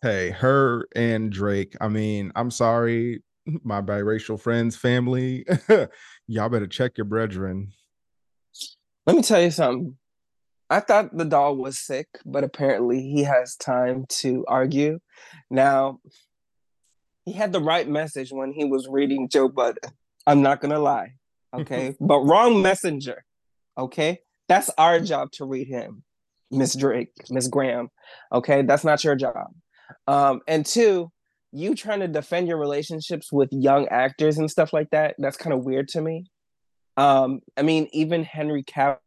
hey, 0.01 0.31
her 0.31 0.89
and 0.93 1.31
Drake, 1.31 1.77
I 1.79 1.87
mean, 1.87 2.33
I'm 2.35 2.51
sorry, 2.51 3.23
my 3.45 3.81
biracial 3.81 4.37
friends, 4.37 4.75
family, 4.75 5.45
y'all 6.27 6.49
better 6.49 6.67
check 6.67 6.97
your 6.97 7.05
brethren. 7.05 7.71
Let 9.05 9.15
me 9.15 9.21
tell 9.21 9.41
you 9.41 9.51
something. 9.51 9.95
I 10.69 10.79
thought 10.79 11.15
the 11.15 11.25
doll 11.25 11.55
was 11.55 11.77
sick, 11.79 12.07
but 12.25 12.43
apparently 12.43 13.01
he 13.01 13.23
has 13.23 13.55
time 13.55 14.05
to 14.09 14.45
argue. 14.47 14.99
Now, 15.49 15.99
he 17.25 17.33
had 17.33 17.53
the 17.53 17.61
right 17.61 17.87
message 17.87 18.31
when 18.31 18.51
he 18.51 18.65
was 18.65 18.87
reading 18.89 19.29
Joe 19.29 19.49
Budden. 19.49 19.91
I'm 20.25 20.41
not 20.41 20.61
gonna 20.61 20.79
lie 20.79 21.13
okay? 21.53 21.95
but 21.99 22.19
wrong 22.19 22.61
messenger, 22.61 23.23
okay? 23.77 24.19
That's 24.49 24.69
our 24.77 24.99
job 24.99 25.31
to 25.33 25.45
read 25.45 25.67
him, 25.67 26.03
Miss 26.51 26.75
Drake, 26.75 27.13
Miss 27.29 27.47
Graham, 27.47 27.89
okay? 28.31 28.61
That's 28.63 28.83
not 28.83 29.03
your 29.03 29.15
job. 29.15 29.47
Um, 30.07 30.41
and 30.47 30.65
two, 30.65 31.11
you 31.51 31.75
trying 31.75 31.99
to 31.99 32.07
defend 32.07 32.47
your 32.47 32.57
relationships 32.57 33.31
with 33.31 33.49
young 33.51 33.87
actors 33.89 34.37
and 34.37 34.49
stuff 34.49 34.73
like 34.73 34.89
that, 34.89 35.15
that's 35.19 35.37
kind 35.37 35.53
of 35.53 35.63
weird 35.63 35.87
to 35.89 36.01
me. 36.01 36.25
Um, 36.97 37.41
I 37.57 37.61
mean, 37.61 37.87
even 37.93 38.23
Henry 38.23 38.63
Cavill 38.63 38.97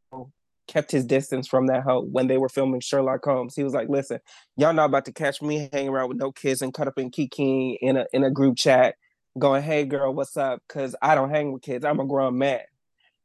kept 0.67 0.91
his 0.91 1.05
distance 1.05 1.47
from 1.47 1.67
that 1.67 1.83
hoe 1.83 2.03
when 2.03 2.27
they 2.27 2.39
were 2.39 2.49
filming 2.49 2.81
Sherlock 2.81 3.25
Holmes. 3.25 3.55
He 3.55 3.65
was 3.65 3.75
like, 3.75 3.89
"Listen, 3.89 4.21
y'all 4.57 4.73
not 4.73 4.87
about 4.87 5.05
to 5.07 5.13
catch 5.13 5.41
me 5.43 5.69
hanging 5.73 5.91
around 5.91 6.09
with 6.09 6.19
no 6.19 6.33
kids 6.33 6.63
and 6.63 6.75
cut 6.75 6.89
up 6.89 6.99
in 6.99 7.11
Kiki 7.11 7.79
in 7.81 7.97
a 7.97 8.07
in 8.13 8.25
a 8.25 8.31
group 8.31 8.57
chat 8.57 8.97
going, 9.39 9.63
hey 9.63 9.85
girl, 9.85 10.15
what's 10.15 10.37
up? 10.37 10.63
Because 10.67 10.95
I 11.03 11.15
don't 11.15 11.31
hang 11.31 11.53
with 11.53 11.63
kids. 11.63 11.85
I'm 11.85 12.01
a 12.01 12.07
grown 12.07 12.39
man. 12.39 12.61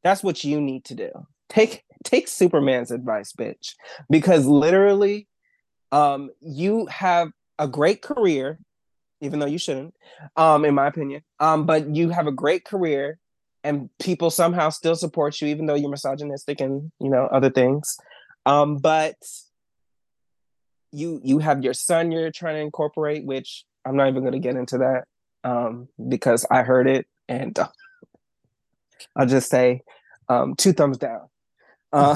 That's 0.04 0.24
what 0.24 0.44
you 0.44 0.60
need 0.60 0.86
to 0.86 0.96
do. 0.96 1.10
Take 1.50 1.84
take 2.04 2.28
Superman's 2.28 2.92
advice, 2.92 3.34
bitch. 3.34 3.76
Because 4.10 4.46
literally, 4.46 5.28
um, 5.92 6.32
you 6.40 6.86
have 6.88 7.30
a 7.60 7.68
great 7.68 8.02
career, 8.02 8.60
even 9.22 9.40
though 9.40 9.46
you 9.46 9.58
shouldn't, 9.58 9.94
um, 10.36 10.66
in 10.66 10.74
my 10.74 10.88
opinion. 10.88 11.22
Um, 11.40 11.66
but 11.66 11.96
you 11.96 12.10
have 12.10 12.28
a 12.28 12.32
great 12.32 12.66
career 12.66 13.20
and 13.64 13.90
people 14.00 14.30
somehow 14.30 14.70
still 14.70 14.96
support 14.96 15.40
you, 15.42 15.48
even 15.48 15.66
though 15.66 15.76
you're 15.76 15.90
misogynistic 15.90 16.62
and 16.62 16.92
you 17.00 17.10
know 17.10 17.26
other 17.32 17.50
things. 17.50 17.98
Um, 18.46 18.78
but 18.78 19.16
you 20.92 21.22
you 21.24 21.40
have 21.40 21.64
your 21.64 21.74
son 21.74 22.12
you're 22.12 22.32
trying 22.32 22.56
to 22.56 22.62
incorporate, 22.62 23.26
which 23.26 23.66
I'm 23.86 23.96
not 23.96 24.10
even 24.10 24.24
going 24.24 24.34
to 24.34 24.40
get 24.40 24.56
into 24.56 24.80
that 24.80 25.06
um, 25.44 25.88
because 26.10 26.46
I 26.50 26.64
heard 26.64 26.88
it, 26.88 27.08
and 27.28 27.58
uh, 27.58 27.68
I'll 29.16 29.28
just 29.28 29.50
say 29.50 29.82
um, 30.30 30.56
two 30.56 30.74
thumbs 30.74 30.98
down. 30.98 31.28
Uh, 31.94 32.16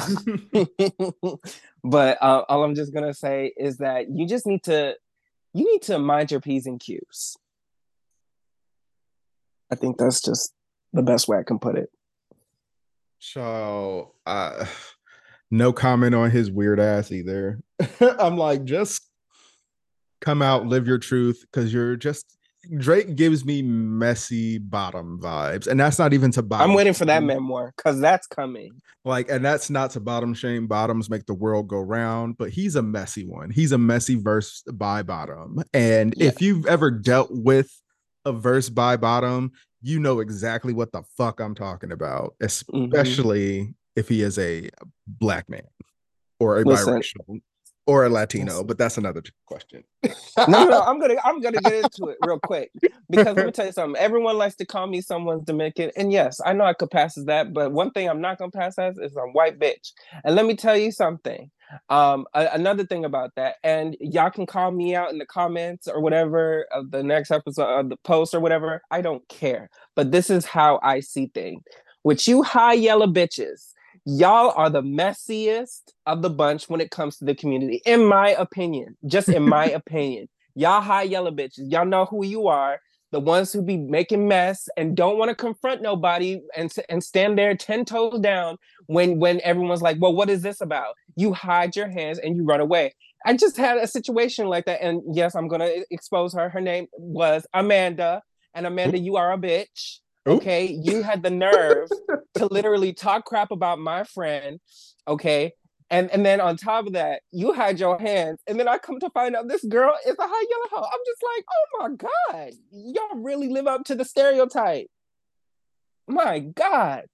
but 1.84 2.18
uh, 2.22 2.44
all 2.48 2.64
I'm 2.64 2.76
just 2.76 2.94
gonna 2.94 3.14
say 3.14 3.52
is 3.58 3.78
that 3.78 4.10
you 4.10 4.28
just 4.28 4.48
need 4.48 4.64
to 4.64 4.96
you 5.54 5.72
need 5.72 5.82
to 5.84 6.00
mind 6.00 6.32
your 6.32 6.40
p's 6.40 6.66
and 6.66 6.80
q's. 6.80 7.38
I 9.72 9.76
think 9.76 9.98
that's 9.98 10.22
just 10.22 10.54
the 10.96 11.04
best 11.04 11.28
way 11.28 11.38
I 11.38 11.44
can 11.44 11.60
put 11.60 11.78
it. 11.78 11.90
So, 13.20 14.14
uh, 14.26 14.66
no 15.52 15.74
comment 15.74 16.16
on 16.16 16.32
his 16.32 16.50
weird 16.50 16.80
ass 16.80 17.12
either. 17.12 17.60
I'm 18.00 18.38
like, 18.38 18.64
just 18.64 19.02
come 20.22 20.42
out, 20.42 20.66
live 20.66 20.88
your 20.88 20.98
truth, 20.98 21.42
because 21.42 21.74
you're 21.74 21.96
just 21.96 22.36
Drake 22.78 23.16
gives 23.16 23.46
me 23.46 23.62
messy 23.62 24.58
bottom 24.58 25.20
vibes, 25.22 25.68
and 25.68 25.80
that's 25.80 26.00
not 26.00 26.14
even 26.14 26.32
to 26.32 26.42
bottom. 26.42 26.72
I'm 26.72 26.76
waiting 26.76 26.94
for 26.94 27.06
that 27.06 27.24
memoir 27.24 27.74
because 27.76 28.00
that's 28.00 28.28
coming. 28.28 28.82
Like, 29.04 29.30
and 29.30 29.46
that's 29.46 29.70
not 29.70 29.92
to 29.92 30.00
bottom 30.00 30.34
shame. 30.34 30.66
Bottoms 30.66 31.10
make 31.10 31.28
the 31.28 31.34
world 31.34 31.68
go 31.68 31.80
round, 31.80 32.38
but 32.38 32.50
he's 32.50 32.76
a 32.76 32.82
messy 32.82 33.26
one. 33.26 33.52
He's 33.52 33.72
a 33.72 33.78
messy 33.78 34.16
verse 34.16 34.64
by 34.74 35.04
bottom, 35.04 35.64
and 35.74 36.14
yeah. 36.18 36.28
if 36.28 36.42
you've 36.42 36.66
ever 36.66 36.90
dealt 36.90 37.30
with 37.32 37.70
a 38.26 38.32
verse 38.32 38.70
by 38.70 38.98
bottom, 38.98 39.52
you 39.86 40.00
know 40.00 40.20
exactly 40.20 40.74
what 40.74 40.92
the 40.92 41.04
fuck 41.16 41.40
I'm 41.40 41.54
talking 41.54 41.92
about, 41.92 42.36
mm-hmm. 42.42 42.92
especially 42.92 43.60
mm-hmm. 43.60 43.72
if 43.96 44.10
he 44.10 44.24
is 44.24 44.40
a 44.40 44.70
black 45.08 45.48
man 45.48 45.62
or 46.40 46.60
a 46.60 46.64
Listen, 46.64 46.96
biracial 46.96 47.42
or 47.86 48.06
a 48.06 48.10
Latino, 48.10 48.64
but 48.64 48.80
that's 48.80 48.98
another 48.98 49.22
question. 49.46 49.84
no, 50.04 50.46
no, 50.48 50.66
no, 50.66 50.82
I'm 50.82 51.00
gonna 51.00 51.18
I'm 51.24 51.40
gonna 51.40 51.62
get 51.62 51.74
into 51.74 52.08
it 52.10 52.18
real 52.26 52.40
quick 52.40 52.72
because 53.12 53.36
let 53.36 53.46
me 53.46 53.52
tell 53.52 53.68
you 53.68 53.72
something. 53.72 54.02
Everyone 54.02 54.40
likes 54.40 54.56
to 54.56 54.66
call 54.66 54.88
me 54.88 55.02
someone's 55.02 55.46
Dominican, 55.46 55.92
and 55.96 56.12
yes, 56.12 56.42
I 56.44 56.54
know 56.54 56.64
I 56.64 56.74
could 56.74 56.90
pass 56.90 57.16
as 57.16 57.26
that, 57.26 57.54
but 57.54 57.72
one 57.72 57.92
thing 57.92 58.10
I'm 58.10 58.22
not 58.22 58.40
gonna 58.40 58.50
pass 58.50 58.80
as 58.80 58.98
is 58.98 59.16
I'm 59.16 59.34
white 59.34 59.60
bitch. 59.60 59.92
And 60.24 60.36
let 60.36 60.48
me 60.48 60.56
tell 60.56 60.76
you 60.76 60.92
something. 60.92 61.52
Um, 61.90 62.26
a- 62.34 62.50
another 62.54 62.86
thing 62.86 63.06
about 63.06 63.32
that, 63.36 63.56
and 63.64 63.96
y'all 64.00 64.30
can 64.30 64.46
call 64.46 64.72
me 64.72 64.96
out 64.96 65.12
in 65.12 65.18
the 65.18 65.26
comments 65.26 65.88
or 65.88 66.02
whatever 66.02 66.66
of 66.72 66.92
the 66.92 67.04
next 67.04 67.32
episode 67.32 67.80
of 67.80 67.90
the 67.90 67.98
post 67.98 68.34
or 68.34 68.40
whatever. 68.40 68.82
I 68.92 69.02
don't 69.02 69.28
care, 69.28 69.70
but 69.96 70.12
this 70.12 70.30
is 70.30 70.46
how 70.46 70.80
I 70.84 71.00
see 71.00 71.32
things. 71.34 71.64
With 72.04 72.28
you 72.28 72.44
high 72.44 72.74
yellow 72.74 73.08
bitches 73.08 73.74
y'all 74.06 74.54
are 74.56 74.70
the 74.70 74.84
messiest 74.84 75.82
of 76.06 76.22
the 76.22 76.30
bunch 76.30 76.70
when 76.70 76.80
it 76.80 76.92
comes 76.92 77.18
to 77.18 77.26
the 77.26 77.36
community, 77.36 77.82
in 77.86 78.06
my 78.06 78.30
opinion. 78.30 78.96
Just 79.06 79.30
in 79.30 79.44
my 79.44 79.66
opinion. 79.72 80.30
Y'all 80.54 80.82
high 80.82 81.04
yellow 81.04 81.32
bitches. 81.32 81.72
Y'all 81.72 81.86
know 81.86 82.06
who 82.06 82.24
you 82.24 82.48
are. 82.48 82.80
The 83.12 83.20
ones 83.20 83.54
who 83.54 83.62
be 83.62 83.78
making 83.78 84.28
mess 84.28 84.68
and 84.78 84.96
don't 84.96 85.18
want 85.18 85.30
to 85.30 85.36
confront 85.36 85.82
nobody 85.82 86.42
and, 86.56 86.74
and 86.90 87.04
stand 87.04 87.38
there 87.38 87.56
10 87.56 87.86
toes 87.86 88.20
down 88.20 88.58
when 88.88 89.20
when 89.20 89.40
everyone's 89.42 89.82
like, 89.82 89.98
well, 90.00 90.14
what 90.14 90.30
is 90.30 90.42
this 90.42 90.60
about? 90.60 90.96
You 91.16 91.34
hide 91.34 91.76
your 91.76 91.90
hands 91.90 92.20
and 92.20 92.36
you 92.36 92.44
run 92.44 92.60
away. 92.60 92.94
I 93.26 93.36
just 93.36 93.58
had 93.58 93.78
a 93.78 93.88
situation 93.88 94.48
like 94.48 94.66
that. 94.66 94.82
And 94.82 95.02
yes, 95.16 95.36
I'm 95.36 95.48
gonna 95.48 95.70
expose 95.90 96.34
her. 96.34 96.50
Her 96.50 96.62
name 96.62 96.88
was 96.94 97.46
Amanda. 97.54 98.22
And 98.54 98.66
Amanda, 98.66 98.98
you 98.98 99.18
are 99.18 99.34
a 99.34 99.38
bitch. 99.38 100.00
Okay, 100.28 100.66
you 100.66 101.04
had 101.04 101.22
the 101.22 101.30
nerve 101.30 101.90
to 102.36 102.46
literally 102.52 102.94
talk 102.94 103.26
crap 103.26 103.52
about 103.52 103.78
my 103.78 104.04
friend. 104.04 104.60
Okay, 105.08 105.54
and 105.92 106.10
and 106.10 106.26
then 106.26 106.42
on 106.42 106.58
top 106.58 106.88
of 106.88 106.94
that, 106.94 107.22
you 107.32 107.54
had 107.54 107.80
your 107.80 108.00
hands, 108.00 108.40
and 108.48 108.60
then 108.60 108.68
I 108.68 108.80
come 108.80 109.00
to 109.02 109.10
find 109.12 109.36
out 109.36 109.48
this 109.48 109.64
girl 109.64 109.96
is 110.06 110.16
a 110.18 110.24
high 110.24 110.46
yellow 110.50 110.68
hoe. 110.72 110.90
I'm 110.92 111.00
just 111.06 111.24
like, 111.36 111.46
oh 111.52 111.80
my 111.80 111.96
god, 111.96 112.54
y'all 112.72 113.22
really 113.22 113.50
live 113.50 113.68
up 113.68 113.84
to 113.86 113.96
the 113.96 114.06
stereotype. 114.06 114.88
My 116.08 116.40
God. 116.40 117.06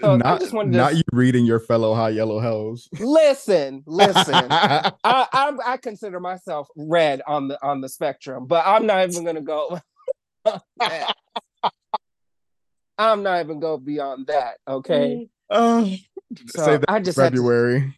So 0.00 0.16
not, 0.16 0.42
not 0.66 0.96
you 0.96 1.02
reading 1.12 1.46
your 1.46 1.58
fellow 1.58 1.94
high 1.94 2.10
yellow 2.10 2.38
hells. 2.38 2.88
Listen, 2.98 3.82
listen. 3.86 4.34
I, 4.50 4.92
I 5.04 5.52
I 5.64 5.76
consider 5.78 6.20
myself 6.20 6.68
red 6.76 7.22
on 7.26 7.48
the 7.48 7.58
on 7.64 7.80
the 7.80 7.88
spectrum, 7.88 8.46
but 8.46 8.66
I'm 8.66 8.86
not 8.86 9.08
even 9.08 9.24
gonna 9.24 9.40
go. 9.40 9.80
I'm 12.98 13.22
not 13.22 13.40
even 13.40 13.60
go 13.60 13.78
beyond 13.78 14.26
that. 14.26 14.58
Okay. 14.68 15.28
Uh, 15.48 15.86
so 16.48 16.64
say 16.64 16.76
that 16.76 16.84
I 16.90 17.00
just 17.00 17.16
February. 17.16 17.96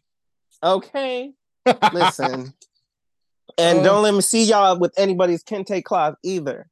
To, 0.62 0.68
okay. 0.68 1.32
Listen. 1.92 2.54
and 3.58 3.80
uh, 3.80 3.82
don't 3.82 4.04
let 4.04 4.14
me 4.14 4.20
see 4.20 4.44
y'all 4.44 4.78
with 4.78 4.94
anybody's 4.96 5.42
kente 5.42 5.82
cloth 5.82 6.14
either. 6.22 6.68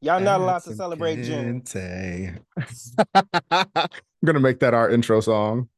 Y'all 0.00 0.20
not 0.20 0.40
allowed 0.40 0.62
to 0.62 0.74
celebrate 0.74 1.18
kente. 1.18 2.40
June. 2.64 3.80
I'm 4.26 4.34
gonna 4.34 4.42
make 4.42 4.58
that 4.58 4.74
our 4.74 4.90
intro 4.90 5.20
song. 5.20 5.68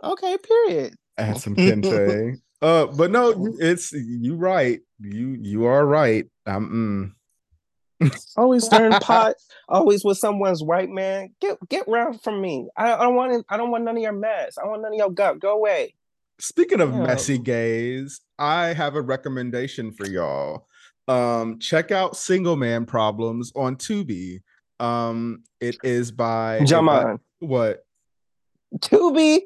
Okay, 0.00 0.38
period. 0.38 0.94
Add 1.18 1.38
some 1.38 1.56
kente. 1.56 2.36
uh, 2.62 2.86
but 2.86 3.10
no, 3.10 3.56
it's 3.58 3.90
you 3.90 4.36
right. 4.36 4.78
you 5.00 5.36
you 5.40 5.64
are 5.64 5.84
right. 5.84 6.24
Um, 6.46 7.12
mm. 8.00 8.16
always 8.36 8.64
stirring 8.64 8.92
pot, 8.92 9.34
always 9.68 10.04
with 10.04 10.18
someone's 10.18 10.62
white 10.62 10.88
man. 10.88 11.34
Get 11.40 11.58
get 11.68 11.88
round 11.88 12.22
from 12.22 12.40
me. 12.40 12.68
I, 12.76 12.92
I 12.92 13.02
don't 13.02 13.16
want 13.16 13.32
it, 13.32 13.44
I 13.48 13.56
don't 13.56 13.72
want 13.72 13.82
none 13.82 13.96
of 13.96 14.02
your 14.04 14.12
mess. 14.12 14.56
I 14.56 14.68
want 14.68 14.82
none 14.82 14.92
of 14.92 14.98
your 14.98 15.10
gut. 15.10 15.40
Go 15.40 15.56
away. 15.56 15.96
Speaking 16.38 16.80
of 16.80 16.94
messy 16.94 17.38
gays, 17.38 18.20
I 18.38 18.66
have 18.66 18.94
a 18.94 19.02
recommendation 19.02 19.90
for 19.90 20.06
y'all. 20.06 20.68
Um, 21.08 21.58
check 21.58 21.90
out 21.90 22.16
Single 22.16 22.54
Man 22.54 22.86
Problems 22.86 23.50
on 23.56 23.74
Tubi. 23.74 24.42
Um, 24.78 25.42
it 25.60 25.76
is 25.82 26.12
by 26.12 26.60
Jaman. 26.64 27.18
What? 27.46 27.84
Tubi. 28.78 29.40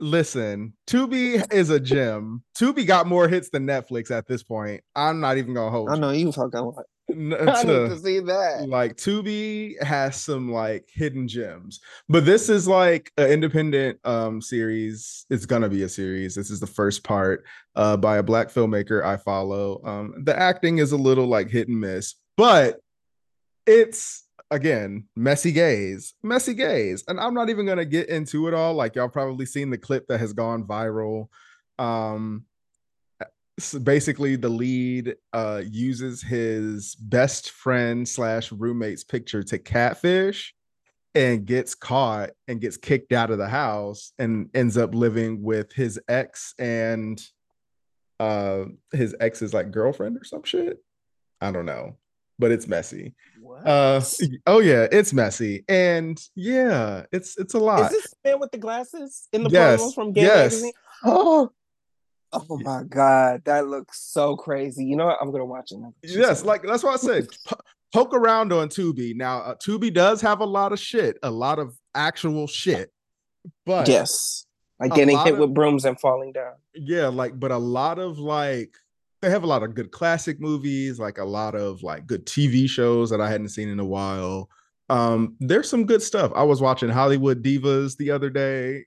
Listen, 0.00 0.74
Tubi 0.86 1.52
is 1.52 1.70
a 1.70 1.80
gem. 1.80 2.42
Tubi 2.58 2.86
got 2.86 3.06
more 3.06 3.28
hits 3.28 3.48
than 3.48 3.66
Netflix 3.66 4.10
at 4.10 4.26
this 4.26 4.42
point. 4.42 4.82
I'm 4.94 5.20
not 5.20 5.38
even 5.38 5.54
gonna 5.54 5.70
hold. 5.70 5.88
I 5.90 5.96
know 5.96 6.10
you, 6.10 6.32
fucking 6.32 6.60
what. 6.60 6.86
I 7.10 7.14
need 7.14 7.66
to 7.66 7.98
see 7.98 8.20
that. 8.20 8.66
Like 8.68 8.96
Tubi 8.96 9.80
has 9.82 10.20
some 10.20 10.50
like 10.50 10.88
hidden 10.92 11.28
gems, 11.28 11.80
but 12.08 12.24
this 12.24 12.48
is 12.48 12.66
like 12.66 13.12
an 13.16 13.28
independent 13.28 13.98
um 14.04 14.40
series. 14.40 15.26
It's 15.30 15.46
gonna 15.46 15.68
be 15.68 15.82
a 15.82 15.88
series. 15.88 16.34
This 16.34 16.50
is 16.50 16.60
the 16.60 16.66
first 16.66 17.04
part 17.04 17.44
uh 17.76 17.96
by 17.96 18.16
a 18.18 18.22
black 18.22 18.48
filmmaker 18.48 19.04
I 19.04 19.16
follow. 19.16 19.80
Um, 19.84 20.24
the 20.24 20.38
acting 20.38 20.78
is 20.78 20.92
a 20.92 20.96
little 20.96 21.26
like 21.26 21.50
hit 21.50 21.68
and 21.68 21.80
miss, 21.80 22.14
but 22.36 22.80
it's 23.66 24.23
again, 24.54 25.04
messy 25.16 25.52
gays, 25.52 26.14
messy 26.22 26.54
gays. 26.54 27.04
And 27.08 27.20
I'm 27.20 27.34
not 27.34 27.50
even 27.50 27.66
gonna 27.66 27.84
get 27.84 28.08
into 28.08 28.48
it 28.48 28.54
all. 28.54 28.74
Like 28.74 28.94
y'all 28.94 29.08
probably 29.08 29.46
seen 29.46 29.70
the 29.70 29.78
clip 29.78 30.06
that 30.06 30.20
has 30.20 30.32
gone 30.32 30.64
viral. 30.64 31.28
Um 31.78 32.44
so 33.58 33.78
basically 33.78 34.36
the 34.36 34.48
lead 34.48 35.16
uh 35.32 35.62
uses 35.64 36.22
his 36.22 36.94
best 36.96 37.50
friend 37.50 38.08
slash 38.08 38.50
roommate's 38.52 39.04
picture 39.04 39.42
to 39.42 39.58
catfish 39.58 40.54
and 41.14 41.46
gets 41.46 41.74
caught 41.74 42.30
and 42.48 42.60
gets 42.60 42.76
kicked 42.76 43.12
out 43.12 43.30
of 43.30 43.38
the 43.38 43.48
house 43.48 44.12
and 44.18 44.50
ends 44.54 44.76
up 44.76 44.94
living 44.94 45.42
with 45.42 45.72
his 45.72 46.00
ex 46.08 46.54
and 46.58 47.20
uh 48.20 48.64
his 48.92 49.14
ex's 49.20 49.52
like 49.52 49.70
girlfriend 49.72 50.16
or 50.16 50.24
some 50.24 50.44
shit. 50.44 50.78
I 51.40 51.50
don't 51.50 51.66
know, 51.66 51.96
but 52.38 52.50
it's 52.50 52.66
messy. 52.66 53.14
What? 53.40 53.66
Uh, 53.66 54.00
oh 54.46 54.60
yeah, 54.60 54.86
it's 54.90 55.12
messy, 55.12 55.64
and 55.68 56.20
yeah, 56.34 57.04
it's 57.12 57.38
it's 57.38 57.54
a 57.54 57.58
lot. 57.58 57.92
Is 57.92 58.02
this 58.02 58.14
man 58.24 58.40
with 58.40 58.50
the 58.50 58.58
glasses 58.58 59.28
in 59.32 59.44
the 59.44 59.50
yes. 59.50 59.94
from 59.94 60.12
Gay 60.12 60.22
yes. 60.22 60.52
Magazine? 60.54 60.72
Oh, 61.06 61.50
oh 62.32 62.58
my 62.62 62.82
god, 62.82 63.42
that 63.44 63.66
looks 63.66 64.00
so 64.00 64.36
crazy. 64.36 64.86
You 64.86 64.96
know 64.96 65.06
what? 65.06 65.18
I'm 65.20 65.30
gonna 65.30 65.44
watch 65.44 65.70
it. 65.70 65.78
Yes, 66.02 66.44
like 66.44 66.62
that's 66.62 66.82
what 66.82 66.94
I 66.94 66.96
said. 66.96 67.28
P- 67.46 67.56
poke 67.92 68.14
around 68.14 68.52
on 68.54 68.68
Tubi. 68.68 69.14
Now, 69.14 69.40
uh, 69.40 69.54
Tubi 69.54 69.92
does 69.92 70.22
have 70.22 70.40
a 70.40 70.46
lot 70.46 70.72
of 70.72 70.80
shit, 70.80 71.18
a 71.22 71.30
lot 71.30 71.58
of 71.58 71.76
actual 71.94 72.46
shit, 72.46 72.90
but 73.66 73.86
yes, 73.86 74.46
like 74.80 74.94
getting 74.94 75.18
hit 75.18 75.34
of, 75.34 75.40
with 75.40 75.54
brooms 75.54 75.84
and 75.84 76.00
falling 76.00 76.32
down. 76.32 76.54
Yeah, 76.74 77.08
like, 77.08 77.38
but 77.38 77.50
a 77.50 77.58
lot 77.58 77.98
of 77.98 78.18
like 78.18 78.74
they 79.24 79.30
have 79.30 79.42
a 79.42 79.46
lot 79.46 79.62
of 79.62 79.74
good 79.74 79.90
classic 79.90 80.38
movies, 80.38 80.98
like 80.98 81.18
a 81.18 81.24
lot 81.24 81.54
of 81.54 81.82
like 81.82 82.06
good 82.06 82.26
TV 82.26 82.68
shows 82.68 83.08
that 83.10 83.20
I 83.20 83.30
hadn't 83.30 83.48
seen 83.48 83.70
in 83.70 83.80
a 83.80 83.84
while. 83.84 84.50
Um, 84.90 85.36
there's 85.40 85.68
some 85.68 85.86
good 85.86 86.02
stuff. 86.02 86.30
I 86.36 86.42
was 86.42 86.60
watching 86.60 86.90
Hollywood 86.90 87.42
Divas 87.42 87.96
the 87.96 88.10
other 88.10 88.28
day 88.28 88.84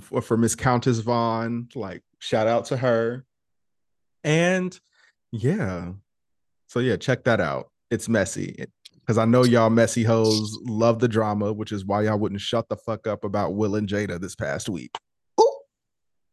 for, 0.00 0.22
for 0.22 0.36
Miss 0.38 0.54
Countess 0.54 1.00
Vaughn. 1.00 1.68
Like, 1.74 2.02
shout 2.18 2.46
out 2.46 2.64
to 2.66 2.78
her. 2.78 3.26
And 4.22 4.78
yeah, 5.32 5.92
so 6.68 6.80
yeah, 6.80 6.96
check 6.96 7.24
that 7.24 7.40
out. 7.40 7.70
It's 7.90 8.08
messy 8.08 8.64
because 9.00 9.18
I 9.18 9.26
know 9.26 9.44
y'all 9.44 9.68
messy 9.68 10.02
hoes 10.02 10.58
love 10.62 10.98
the 10.98 11.08
drama, 11.08 11.52
which 11.52 11.72
is 11.72 11.84
why 11.84 12.04
y'all 12.04 12.18
wouldn't 12.18 12.40
shut 12.40 12.70
the 12.70 12.76
fuck 12.76 13.06
up 13.06 13.22
about 13.22 13.54
Will 13.54 13.76
and 13.76 13.86
Jada 13.86 14.18
this 14.18 14.34
past 14.34 14.70
week. 14.70 14.96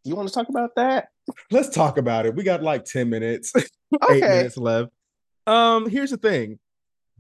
You 0.04 0.16
want 0.16 0.28
to 0.28 0.34
talk 0.34 0.50
about 0.50 0.76
that? 0.76 1.10
Let's 1.52 1.70
talk 1.70 1.98
about 1.98 2.26
it. 2.26 2.36
We 2.36 2.44
got 2.44 2.64
like 2.64 2.86
10 2.86 3.10
minutes, 3.10 3.54
okay. 3.56 4.16
eight 4.16 4.22
minutes 4.22 4.58
left. 4.58 4.92
Um, 5.48 5.90
here's 5.90 6.12
the 6.12 6.18
thing. 6.18 6.60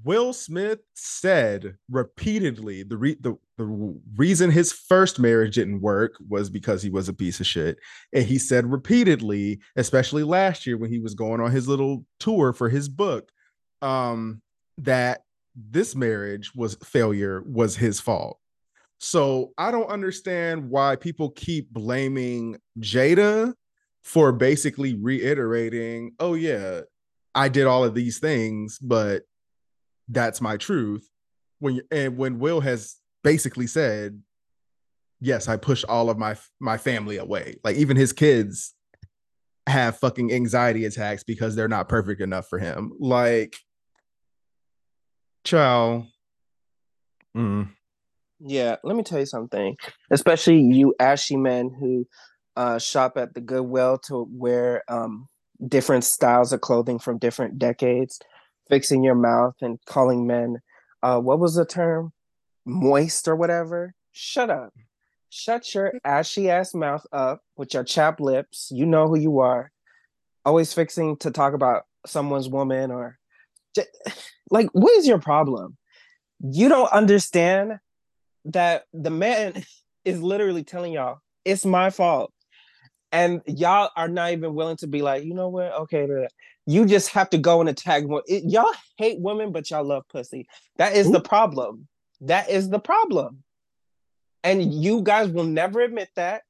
Will 0.04 0.34
Smith 0.34 0.80
said 0.96 1.78
repeatedly 1.89 2.82
the, 2.82 2.98
re- 2.98 3.17
the 3.20 3.38
the 3.62 3.96
reason 4.15 4.50
his 4.50 4.74
first 4.74 5.20
marriage 5.20 5.56
didn't 5.56 5.82
work 5.82 6.15
was 6.28 6.50
because 6.50 6.82
he 6.82 6.89
was 6.89 7.08
a 7.08 7.13
piece 7.13 7.39
of 7.39 7.46
shit. 7.46 7.78
And 8.12 8.26
he 8.26 8.39
said 8.39 8.65
repeatedly, 8.65 9.60
especially 9.76 10.24
last 10.24 10.65
year 10.65 10.78
when 10.78 10.89
he 10.89 10.98
was 10.98 11.13
going 11.13 11.39
on 11.39 11.52
his 11.52 11.67
little 11.67 12.04
tour 12.20 12.54
for 12.54 12.70
his 12.70 12.89
book, 12.89 13.30
um, 13.84 14.41
that 14.80 15.26
this 15.56 15.96
marriage 15.96 16.56
was 16.56 16.76
failure 16.84 17.44
was 17.46 17.76
his 17.76 18.00
fault. 18.00 18.39
So 19.03 19.51
I 19.57 19.71
don't 19.71 19.89
understand 19.89 20.69
why 20.69 20.95
people 20.95 21.31
keep 21.31 21.73
blaming 21.73 22.59
Jada 22.79 23.51
for 24.03 24.31
basically 24.31 24.93
reiterating, 24.93 26.11
oh, 26.19 26.35
yeah, 26.35 26.81
I 27.33 27.49
did 27.49 27.65
all 27.65 27.83
of 27.83 27.95
these 27.95 28.19
things, 28.19 28.77
but 28.77 29.23
that's 30.07 30.39
my 30.39 30.55
truth. 30.55 31.09
When 31.57 31.81
and 31.89 32.15
when 32.15 32.37
Will 32.37 32.59
has 32.61 32.97
basically 33.23 33.65
said, 33.65 34.21
yes, 35.19 35.47
I 35.47 35.57
push 35.57 35.83
all 35.83 36.11
of 36.11 36.19
my 36.19 36.35
my 36.59 36.77
family 36.77 37.17
away. 37.17 37.55
Like 37.63 37.77
even 37.77 37.97
his 37.97 38.13
kids 38.13 38.75
have 39.65 39.97
fucking 39.97 40.31
anxiety 40.31 40.85
attacks 40.85 41.23
because 41.23 41.55
they're 41.55 41.67
not 41.67 41.89
perfect 41.89 42.21
enough 42.21 42.47
for 42.47 42.59
him. 42.59 42.91
Like, 42.99 43.57
ciao. 45.43 46.05
Mm. 47.35 47.69
Yeah, 48.43 48.77
let 48.84 48.95
me 48.95 49.04
tell 49.04 49.19
you 49.19 49.25
something. 49.25 49.77
Especially 50.12 50.60
you 50.60 50.95
ashy 50.99 51.38
men 51.38 51.69
who 51.80 52.08
uh, 52.56 52.80
shop 52.80 53.17
at 53.17 53.34
the 53.34 53.41
Goodwill 53.41 53.99
to 54.08 54.27
wear 54.32 54.84
um, 54.88 55.27
different 55.67 56.04
styles 56.04 56.51
of 56.51 56.62
clothing 56.62 56.99
from 56.99 57.17
different 57.17 57.60
decades, 57.60 58.19
fixing 58.69 59.04
your 59.04 59.15
mouth 59.15 59.56
and 59.62 59.80
calling 59.86 60.25
men, 60.25 60.58
uh, 61.04 61.19
what 61.19 61.39
was 61.39 61.56
the 61.56 61.65
term? 61.65 62.13
Moist 62.65 63.27
or 63.27 63.36
whatever. 63.36 63.93
Shut 64.12 64.49
up. 64.49 64.73
Shut 65.30 65.73
your 65.73 65.93
ashy 66.04 66.49
ass 66.49 66.73
mouth 66.73 67.06
up 67.12 67.41
with 67.56 67.73
your 67.73 67.84
chapped 67.84 68.19
lips. 68.19 68.69
You 68.71 68.86
know 68.86 69.08
who 69.08 69.17
you 69.17 69.39
are. 69.39 69.71
Always 70.45 70.73
fixing 70.73 71.17
to 71.17 71.32
talk 71.32 71.54
about 71.54 71.84
someone's 72.06 72.49
woman 72.49 72.91
or 72.91 73.17
like, 74.51 74.69
what 74.73 74.93
is 74.97 75.08
your 75.08 75.19
problem? 75.19 75.77
You 76.39 76.69
don't 76.69 76.91
understand 76.91 77.80
that 78.45 78.84
the 78.93 79.10
man 79.10 79.63
is 80.06 80.21
literally 80.21 80.63
telling 80.63 80.93
y'all 80.93 81.19
it's 81.45 81.65
my 81.65 81.89
fault. 81.89 82.32
And 83.13 83.41
y'all 83.45 83.89
are 83.97 84.08
not 84.08 84.32
even 84.32 84.56
willing 84.56 84.77
to 84.77 84.88
be 84.88 85.01
like 85.01 85.23
you 85.23 85.34
know 85.34 85.49
what? 85.49 85.73
Okay 85.73 86.08
you 86.67 86.86
just 86.86 87.10
have 87.10 87.30
to 87.32 87.38
go 87.38 87.60
and 87.60 87.69
attack 87.69 88.06
one 88.06 88.21
it, 88.27 88.43
y'all 88.45 88.71
hate 88.97 89.19
women 89.19 89.51
but 89.51 89.69
y'all 89.69 89.84
love 89.84 90.04
pussy. 90.10 90.47
That 90.77 90.95
is 90.95 91.08
Ooh. 91.08 91.13
the 91.13 91.21
problem. 91.21 91.88
That 92.21 92.49
is 92.49 92.69
the 92.69 92.80
problem. 92.80 93.43
And 94.43 94.73
you 94.73 95.01
guys 95.01 95.30
will 95.30 95.43
never 95.43 95.82
admit 95.82 96.10
that. 96.15 96.43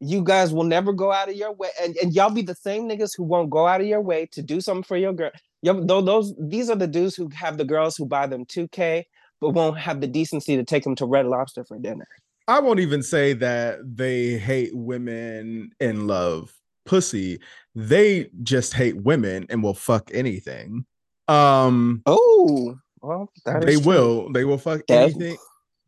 You 0.00 0.22
guys 0.22 0.52
will 0.52 0.64
never 0.64 0.92
go 0.92 1.10
out 1.10 1.30
of 1.30 1.36
your 1.36 1.52
way. 1.52 1.70
And, 1.80 1.96
and 1.96 2.14
y'all 2.14 2.30
be 2.30 2.42
the 2.42 2.54
same 2.54 2.88
niggas 2.88 3.12
who 3.16 3.24
won't 3.24 3.50
go 3.50 3.66
out 3.66 3.80
of 3.80 3.86
your 3.86 4.02
way 4.02 4.26
to 4.32 4.42
do 4.42 4.60
something 4.60 4.82
for 4.82 4.96
your 4.96 5.12
girl. 5.12 5.30
Y'all, 5.62 6.02
those 6.02 6.34
these 6.38 6.68
are 6.68 6.76
the 6.76 6.86
dudes 6.86 7.14
who 7.14 7.30
have 7.34 7.56
the 7.56 7.64
girls 7.64 7.96
who 7.96 8.06
buy 8.06 8.26
them 8.26 8.44
2k 8.44 9.04
but 9.40 9.50
won't 9.50 9.78
have 9.78 10.00
the 10.00 10.06
decency 10.06 10.56
to 10.56 10.64
take 10.64 10.84
them 10.84 10.94
to 10.96 11.06
Red 11.06 11.26
Lobster 11.26 11.64
for 11.64 11.78
dinner. 11.78 12.06
I 12.48 12.60
won't 12.60 12.80
even 12.80 13.02
say 13.02 13.32
that 13.34 13.78
they 13.84 14.38
hate 14.38 14.74
women 14.74 15.70
and 15.80 16.06
love 16.06 16.52
pussy. 16.84 17.40
They 17.74 18.30
just 18.42 18.72
hate 18.72 18.96
women 18.96 19.46
and 19.50 19.62
will 19.62 19.74
fuck 19.74 20.10
anything. 20.14 20.86
Um 21.28 22.02
Oh, 22.06 22.78
well, 23.00 23.30
they 23.44 23.76
will. 23.76 24.32
They 24.32 24.44
will 24.44 24.58
fuck 24.58 24.86
that, 24.88 25.10
anything, 25.10 25.36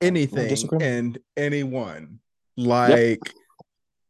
anything, 0.00 0.68
and 0.80 1.18
anyone. 1.36 2.20
Like 2.56 3.20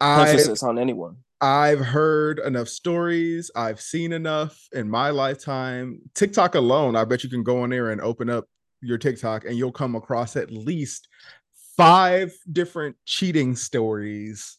yep. 0.01 0.19
emphasis 0.29 0.63
on 0.63 0.79
anyone. 0.79 1.19
I've 1.41 1.81
heard 1.81 2.41
enough 2.41 2.69
stories. 2.69 3.51
I've 3.55 3.81
seen 3.81 4.13
enough 4.13 4.59
in 4.73 4.91
my 4.91 5.11
lifetime. 5.11 6.01
TikTok 6.15 6.55
alone, 6.55 6.97
I 6.97 7.05
bet 7.05 7.23
you 7.23 7.31
can 7.31 7.45
go 7.45 7.63
on 7.63 7.71
there 7.71 7.91
and 7.91 8.01
open 8.01 8.29
up 8.29 8.47
your 8.81 8.99
TikTok 8.99 9.45
and 9.45 9.57
you'll 9.57 9.73
come 9.73 9.95
across 9.95 10.37
at 10.37 10.51
least 10.51 11.09
five 11.77 12.35
different 12.51 12.97
cheating 13.05 13.55
stories 13.57 14.59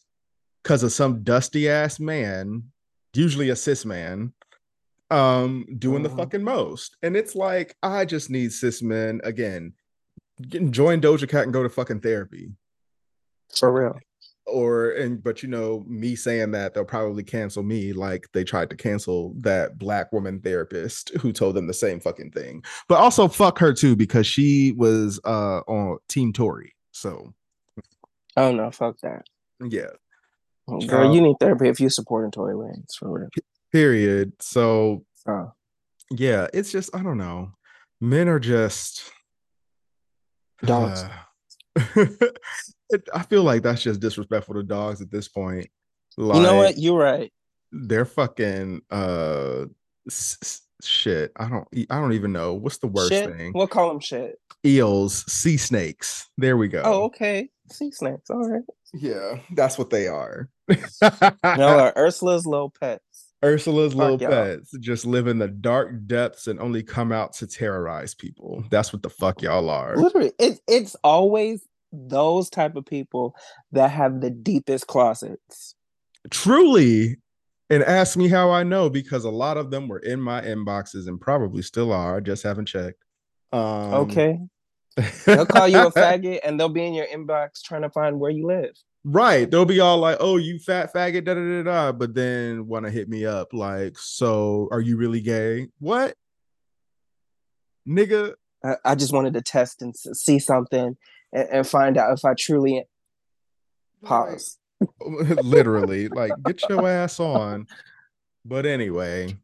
because 0.62 0.82
of 0.82 0.92
some 0.92 1.22
dusty 1.22 1.68
ass 1.68 2.00
man, 2.00 2.62
usually 3.14 3.50
a 3.50 3.56
cis 3.56 3.84
man, 3.84 4.32
um, 5.10 5.66
doing 5.78 6.04
uh-huh. 6.04 6.14
the 6.14 6.22
fucking 6.22 6.44
most. 6.44 6.96
And 7.02 7.16
it's 7.16 7.34
like, 7.34 7.76
I 7.82 8.04
just 8.04 8.30
need 8.30 8.52
cis 8.52 8.82
men 8.82 9.20
again. 9.24 9.74
Join 10.70 11.00
Doja 11.00 11.28
Cat 11.28 11.44
and 11.44 11.52
go 11.52 11.62
to 11.62 11.68
fucking 11.68 12.00
therapy. 12.00 12.52
For 13.54 13.72
real. 13.72 13.98
Or 14.50 14.90
and 14.92 15.22
but 15.22 15.42
you 15.42 15.48
know 15.48 15.84
me 15.86 16.14
saying 16.14 16.50
that 16.50 16.74
they'll 16.74 16.84
probably 16.84 17.22
cancel 17.22 17.62
me 17.62 17.92
like 17.92 18.28
they 18.32 18.44
tried 18.44 18.70
to 18.70 18.76
cancel 18.76 19.34
that 19.38 19.78
black 19.78 20.12
woman 20.12 20.40
therapist 20.40 21.10
who 21.20 21.32
told 21.32 21.54
them 21.54 21.66
the 21.66 21.74
same 21.74 22.00
fucking 22.00 22.30
thing. 22.30 22.62
But 22.88 22.98
also 22.98 23.28
fuck 23.28 23.58
her 23.58 23.72
too 23.72 23.96
because 23.96 24.26
she 24.26 24.72
was 24.76 25.20
uh 25.24 25.60
on 25.60 25.98
team 26.08 26.32
tory 26.32 26.74
so. 26.92 27.34
Oh 28.36 28.52
no 28.52 28.70
fuck 28.70 28.98
that. 29.02 29.22
Yeah. 29.60 29.90
Girl 30.86 31.08
um, 31.08 31.12
you 31.12 31.20
need 31.20 31.36
therapy 31.40 31.68
if 31.68 31.80
you 31.80 31.88
supporting 31.88 32.30
tory 32.30 32.54
lanez 32.54 32.94
for 32.98 33.10
real. 33.10 33.28
Period. 33.72 34.32
So 34.40 35.04
oh. 35.28 35.52
yeah 36.10 36.46
it's 36.52 36.72
just 36.72 36.94
i 36.94 37.02
don't 37.02 37.18
know. 37.18 37.52
Men 38.00 38.28
are 38.28 38.38
just 38.38 39.10
dogs. 40.64 41.02
uh, 41.02 41.10
I 43.14 43.22
feel 43.22 43.42
like 43.42 43.62
that's 43.62 43.82
just 43.82 44.00
disrespectful 44.00 44.54
to 44.54 44.62
dogs 44.62 45.00
at 45.00 45.10
this 45.10 45.28
point. 45.28 45.68
Like, 46.16 46.36
you 46.36 46.42
know 46.42 46.56
what? 46.56 46.78
You're 46.78 46.98
right. 46.98 47.32
They're 47.72 48.04
fucking 48.04 48.82
uh 48.90 49.66
s- 50.08 50.62
shit. 50.82 51.32
I 51.36 51.48
don't. 51.48 51.68
I 51.88 52.00
don't 52.00 52.12
even 52.12 52.32
know 52.32 52.54
what's 52.54 52.78
the 52.78 52.88
worst 52.88 53.10
shit? 53.10 53.30
thing. 53.30 53.52
We'll 53.54 53.68
call 53.68 53.88
them 53.88 54.00
shit. 54.00 54.36
Eels, 54.64 55.24
sea 55.30 55.56
snakes. 55.56 56.28
There 56.36 56.56
we 56.56 56.68
go. 56.68 56.82
Oh, 56.84 57.04
okay. 57.04 57.48
Sea 57.70 57.90
snakes. 57.92 58.28
All 58.30 58.48
right. 58.48 58.62
Yeah, 58.92 59.38
that's 59.54 59.78
what 59.78 59.90
they 59.90 60.08
are. 60.08 60.48
no, 60.68 60.78
uh, 61.42 61.92
Ursula's 61.96 62.44
little 62.46 62.72
pets. 62.80 63.30
Ursula's 63.42 63.94
Fuck 63.94 64.00
little 64.00 64.20
y'all. 64.20 64.30
pets 64.30 64.72
just 64.80 65.06
live 65.06 65.26
in 65.26 65.38
the 65.38 65.48
dark 65.48 66.06
depths 66.06 66.46
and 66.46 66.60
only 66.60 66.82
come 66.82 67.10
out 67.10 67.32
to 67.34 67.46
terrorize 67.46 68.14
people. 68.14 68.64
That's 68.70 68.92
what 68.92 69.02
the 69.02 69.08
fuck 69.08 69.40
y'all 69.42 69.70
are. 69.70 69.96
Literally, 69.96 70.32
it, 70.38 70.60
it's 70.68 70.94
always 71.02 71.66
those 71.92 72.50
type 72.50 72.76
of 72.76 72.86
people 72.86 73.34
that 73.72 73.90
have 73.90 74.20
the 74.20 74.30
deepest 74.30 74.86
closets. 74.86 75.74
Truly. 76.30 77.16
And 77.68 77.84
ask 77.84 78.16
me 78.16 78.28
how 78.28 78.50
I 78.50 78.64
know 78.64 78.90
because 78.90 79.24
a 79.24 79.30
lot 79.30 79.56
of 79.56 79.70
them 79.70 79.86
were 79.86 80.00
in 80.00 80.20
my 80.20 80.40
inboxes 80.42 81.06
and 81.06 81.20
probably 81.20 81.62
still 81.62 81.92
are. 81.92 82.16
I 82.16 82.20
just 82.20 82.42
haven't 82.42 82.66
checked. 82.66 83.04
Um, 83.52 83.94
okay. 83.94 84.38
they'll 85.26 85.46
call 85.46 85.68
you 85.68 85.78
a 85.78 85.92
faggot 85.92 86.40
and 86.44 86.58
they'll 86.58 86.68
be 86.68 86.84
in 86.84 86.94
your 86.94 87.06
inbox 87.06 87.62
trying 87.62 87.82
to 87.82 87.90
find 87.90 88.18
where 88.18 88.30
you 88.30 88.46
live. 88.46 88.72
Right. 89.04 89.50
They'll 89.50 89.64
be 89.64 89.80
all 89.80 89.98
like, 89.98 90.18
oh, 90.20 90.36
you 90.36 90.58
fat 90.58 90.92
faggot, 90.92 91.24
da 91.24 91.34
da 91.34 91.40
da 91.40 91.62
da. 91.62 91.92
But 91.92 92.14
then 92.14 92.66
want 92.66 92.86
to 92.86 92.90
hit 92.90 93.08
me 93.08 93.24
up 93.24 93.52
like, 93.52 93.96
so 93.98 94.68
are 94.72 94.80
you 94.80 94.96
really 94.96 95.20
gay? 95.20 95.68
What? 95.78 96.14
Nigga. 97.88 98.34
I, 98.64 98.76
I 98.84 98.94
just 98.94 99.12
wanted 99.12 99.34
to 99.34 99.42
test 99.42 99.80
and 99.80 99.96
see 99.96 100.38
something 100.38 100.96
and, 101.32 101.48
and 101.50 101.66
find 101.66 101.96
out 101.96 102.16
if 102.16 102.24
I 102.24 102.34
truly 102.34 102.84
pause. 104.02 104.58
Literally, 105.00 106.08
like 106.08 106.32
get 106.44 106.62
your 106.68 106.88
ass 106.88 107.20
on. 107.20 107.66
But 108.44 108.66
anyway, 108.66 109.36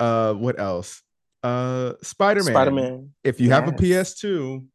uh, 0.00 0.32
what 0.34 0.58
else? 0.58 1.02
Uh, 1.42 1.92
Spider 2.02 2.42
Man. 2.42 2.54
Spider 2.54 2.70
Man. 2.70 3.10
If 3.22 3.40
you 3.40 3.48
yes. 3.48 3.60
have 3.60 3.68
a 3.68 3.72
PS2, 3.72 4.66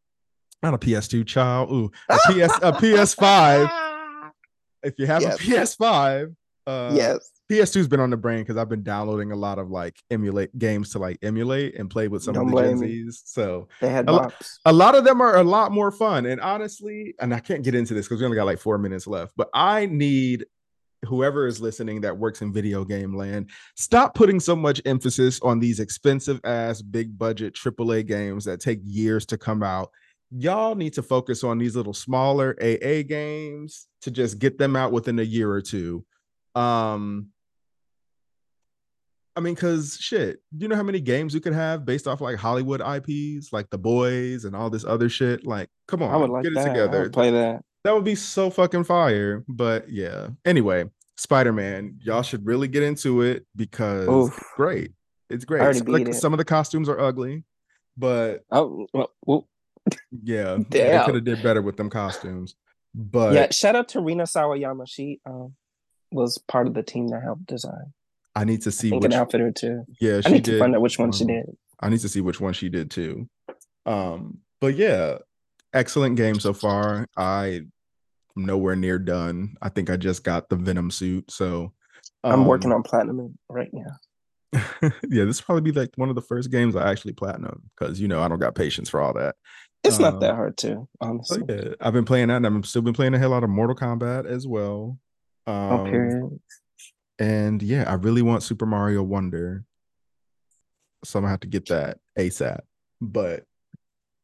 not 0.62 0.74
a 0.76 0.78
PS2 0.78 1.26
child, 1.26 1.72
ooh, 1.72 1.92
a 2.10 2.18
PS 2.28 2.58
a 2.62 2.72
PS5. 2.72 3.72
If 4.82 4.94
you 4.98 5.08
have 5.08 5.22
yes. 5.22 5.36
a 5.36 5.44
PS5, 5.44 6.36
uh, 6.66 6.92
yes, 6.94 7.32
PS2's 7.50 7.88
been 7.88 8.00
on 8.00 8.12
the 8.12 8.18
brain 8.18 8.40
because 8.40 8.58
I've 8.58 8.70
been 8.70 8.84
downloading 8.84 9.32
a 9.32 9.36
lot 9.36 9.58
of 9.58 9.72
like 9.72 9.98
emulate 10.12 10.58
games 10.58 10.92
to 10.92 11.00
like 11.00 11.18
emulate 11.24 11.76
and 11.76 11.90
play 11.90 12.08
with 12.08 12.24
some 12.24 12.36
Don't 12.36 12.54
of 12.54 12.56
the 12.56 12.62
Gen 12.62 12.78
Zs. 12.78 13.22
So 13.26 13.68
they 13.82 13.90
had 13.90 14.08
a, 14.08 14.12
lo- 14.12 14.32
a, 14.66 14.74
lot 14.74 14.94
of 14.94 15.04
them 15.04 15.20
are 15.20 15.38
a 15.38 15.44
lot 15.44 15.72
more 15.72 15.92
fun. 15.92 16.28
And 16.28 16.40
honestly, 16.40 17.16
and 17.20 17.34
I 17.34 17.40
can't 17.40 17.64
get 17.64 17.74
into 17.74 17.96
this 17.96 18.08
because 18.08 18.20
we 18.20 18.26
only 18.26 18.36
got 18.36 18.46
like 18.46 18.60
four 18.60 18.78
minutes 18.78 19.08
left, 19.08 19.34
but 19.36 19.50
I 19.54 19.88
need 19.88 20.46
whoever 21.06 21.48
is 21.48 21.62
listening 21.62 22.02
that 22.02 22.18
works 22.18 22.42
in 22.42 22.54
video 22.54 22.84
game 22.84 23.16
land, 23.16 23.50
stop 23.76 24.14
putting 24.14 24.40
so 24.40 24.56
much 24.56 24.82
emphasis 24.86 25.40
on 25.42 25.60
these 25.60 25.80
expensive 25.80 26.40
ass 26.44 26.82
big 26.82 27.18
budget 27.18 27.54
AAA 27.56 28.06
games 28.06 28.46
that 28.46 28.60
take 28.60 28.80
years 28.84 29.26
to 29.28 29.38
come 29.38 29.64
out. 29.64 29.90
Y'all 30.32 30.76
need 30.76 30.94
to 30.94 31.02
focus 31.02 31.44
on 31.44 31.58
these 31.58 31.76
little 31.76 31.94
smaller 31.94 32.56
AA 32.62 33.02
games 33.02 33.88
to 34.02 34.12
just 34.12 34.38
get 34.38 34.58
them 34.58 34.76
out 34.76 34.92
within 34.92 35.18
a 35.18 35.24
year 35.24 35.50
or 35.50 35.62
two. 35.62 36.06
Um, 36.54 37.30
I 39.40 39.42
mean, 39.42 39.56
cause 39.56 39.98
shit, 40.02 40.42
do 40.58 40.66
you 40.66 40.68
know 40.68 40.76
how 40.76 40.84
many 40.84 41.00
games 41.00 41.34
we 41.34 41.40
could 41.40 41.54
have 41.54 41.86
based 41.86 42.10
off 42.10 42.20
like 42.20 42.36
Hollywood 42.36 42.82
IPs, 42.82 43.54
like 43.54 43.70
The 43.70 43.78
Boys 43.78 44.44
and 44.44 44.54
all 44.54 44.70
this 44.70 44.84
other 44.84 45.08
shit? 45.08 45.48
Like, 45.48 45.70
come 45.88 46.04
on, 46.04 46.14
I 46.14 46.18
would 46.18 46.30
like 46.30 46.44
get 46.44 46.52
it 46.52 46.56
that. 46.56 46.68
together. 46.68 47.10
play 47.10 47.32
that. 47.32 47.64
That 47.86 47.96
would 47.96 48.04
be 48.04 48.16
so 48.16 48.50
fucking 48.50 48.84
fire. 48.84 49.46
But 49.48 49.90
yeah. 49.90 50.28
Anyway, 50.44 50.90
Spider 51.16 51.54
Man, 51.54 52.00
y'all 52.02 52.22
should 52.22 52.46
really 52.46 52.68
get 52.68 52.84
into 52.84 53.22
it 53.22 53.46
because 53.56 54.10
Oof. 54.10 54.38
it's 54.38 54.46
great. 54.58 54.92
It's 55.30 55.46
great. 55.46 55.74
Some 55.74 55.96
of, 55.96 56.06
the, 56.06 56.14
some 56.14 56.34
of, 56.34 56.38
the, 56.38 56.44
costumes 56.44 56.90
are 56.90 57.00
ugly, 57.00 57.46
but 57.96 58.44
oh, 58.52 58.88
well, 59.26 59.48
yeah, 60.22 60.58
Damn. 60.70 60.70
they 60.70 61.06
could 61.06 61.16
have 61.16 61.24
did 61.24 61.42
better 61.42 61.62
with 61.62 61.78
them 61.78 61.90
costumes. 61.90 62.56
But 62.94 63.36
yeah, 63.36 63.52
shout 63.52 63.78
out 63.78 63.88
to 63.90 64.02
Rina 64.02 64.24
Sawayama. 64.24 64.86
She 64.86 65.22
um 65.26 65.54
was 66.12 66.38
part 66.40 66.68
of 66.68 66.74
the 66.74 66.84
team 66.84 67.08
that 67.08 67.24
helped 67.24 67.46
design. 67.46 67.94
I 68.40 68.46
need 68.46 68.62
to 68.62 68.72
see 68.72 68.94
I 68.94 68.96
which, 68.96 69.04
an 69.04 69.14
outfit 69.14 69.42
or 69.42 69.52
two. 69.52 69.84
Yeah, 70.00 70.22
I 70.24 70.30
need 70.30 70.44
did. 70.44 70.54
to 70.54 70.60
find 70.60 70.74
out 70.74 70.82
which 70.82 70.98
one 70.98 71.12
she 71.12 71.26
did. 71.26 71.46
I 71.82 71.90
need 71.90 72.00
to 72.00 72.08
see 72.08 72.22
which 72.22 72.40
one 72.40 72.54
she 72.54 72.70
did 72.70 72.90
too. 72.90 73.28
Um, 73.86 74.38
but 74.62 74.76
yeah, 74.76 75.18
excellent 75.74 76.16
game 76.16 76.40
so 76.40 76.54
far. 76.54 77.06
I 77.18 77.64
am 78.38 78.46
nowhere 78.46 78.78
near 78.78 78.98
done. 78.98 79.58
I 79.62 79.68
think 79.68 79.90
I 79.90 79.98
just 79.98 80.24
got 80.24 80.48
the 80.48 80.56
Venom 80.56 80.90
suit, 80.90 81.30
so 81.30 81.74
um, 82.24 82.32
I'm 82.32 82.46
working 82.46 82.72
on 82.72 82.82
platinum 82.82 83.38
right 83.50 83.70
now. 83.74 83.92
yeah, 85.10 85.26
this 85.26 85.42
probably 85.42 85.70
be 85.70 85.78
like 85.78 85.92
one 85.98 86.08
of 86.08 86.16
the 86.16 86.22
first 86.22 86.50
games 86.50 86.78
I 86.78 86.90
actually 86.90 87.14
platinum 87.14 87.70
because 87.78 88.00
you 88.00 88.08
know 88.08 88.22
I 88.22 88.30
don't 88.30 88.40
got 88.40 88.56
patience 88.56 88.88
for 88.88 89.02
all 89.02 89.12
that. 89.16 89.36
It's 89.84 89.98
um, 89.98 90.04
not 90.04 90.22
that 90.22 90.36
hard 90.36 90.56
too, 90.56 90.88
honestly. 91.02 91.44
yeah, 91.50 91.74
I've 91.82 91.94
been 91.94 92.06
playing 92.06 92.30
that, 92.30 92.38
and 92.38 92.48
I've 92.48 92.66
still 92.66 92.84
been 92.84 92.94
playing 92.94 93.16
a 93.16 93.20
hell 93.20 93.32
lot 93.32 93.44
of 93.44 93.50
Mortal 93.50 93.76
Kombat 93.76 94.28
as 94.28 94.48
well. 94.48 94.98
Um, 95.46 95.56
okay. 95.82 96.36
And 97.20 97.62
yeah, 97.62 97.84
I 97.88 97.96
really 97.96 98.22
want 98.22 98.44
Super 98.44 98.66
Mario 98.66 99.04
Wonder. 99.04 99.66
So 101.04 101.20
I'm 101.20 101.24
gonna 101.24 101.32
have 101.32 101.42
to 101.42 101.48
get 101.48 101.68
that 101.68 102.00
ASAP. 102.18 102.62
But 103.02 103.44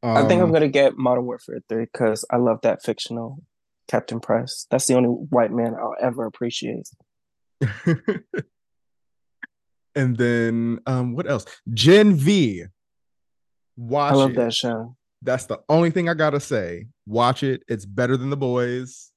um, 0.02 0.16
I 0.16 0.26
think 0.26 0.40
I'm 0.40 0.46
um, 0.46 0.52
gonna 0.52 0.68
get 0.68 0.96
Modern 0.96 1.26
Warfare 1.26 1.62
3 1.68 1.84
because 1.84 2.24
I 2.30 2.36
love 2.38 2.60
that 2.62 2.82
fictional 2.82 3.42
Captain 3.88 4.20
Price. 4.20 4.66
That's 4.70 4.86
the 4.86 4.94
only 4.94 5.10
white 5.10 5.52
man 5.52 5.74
I'll 5.74 5.94
ever 6.00 6.24
appreciate. 6.24 6.88
and 9.94 10.16
then 10.16 10.80
um 10.86 11.14
what 11.14 11.28
else? 11.28 11.44
Gen 11.72 12.14
V. 12.14 12.64
Watch 13.76 14.12
I 14.12 14.16
love 14.16 14.30
it. 14.30 14.36
that 14.36 14.54
show. 14.54 14.96
That's 15.22 15.46
the 15.46 15.60
only 15.68 15.90
thing 15.90 16.08
I 16.08 16.14
gotta 16.14 16.40
say. 16.40 16.86
Watch 17.06 17.42
it. 17.42 17.62
It's 17.68 17.84
better 17.84 18.16
than 18.16 18.30
the 18.30 18.36
boys. 18.36 19.12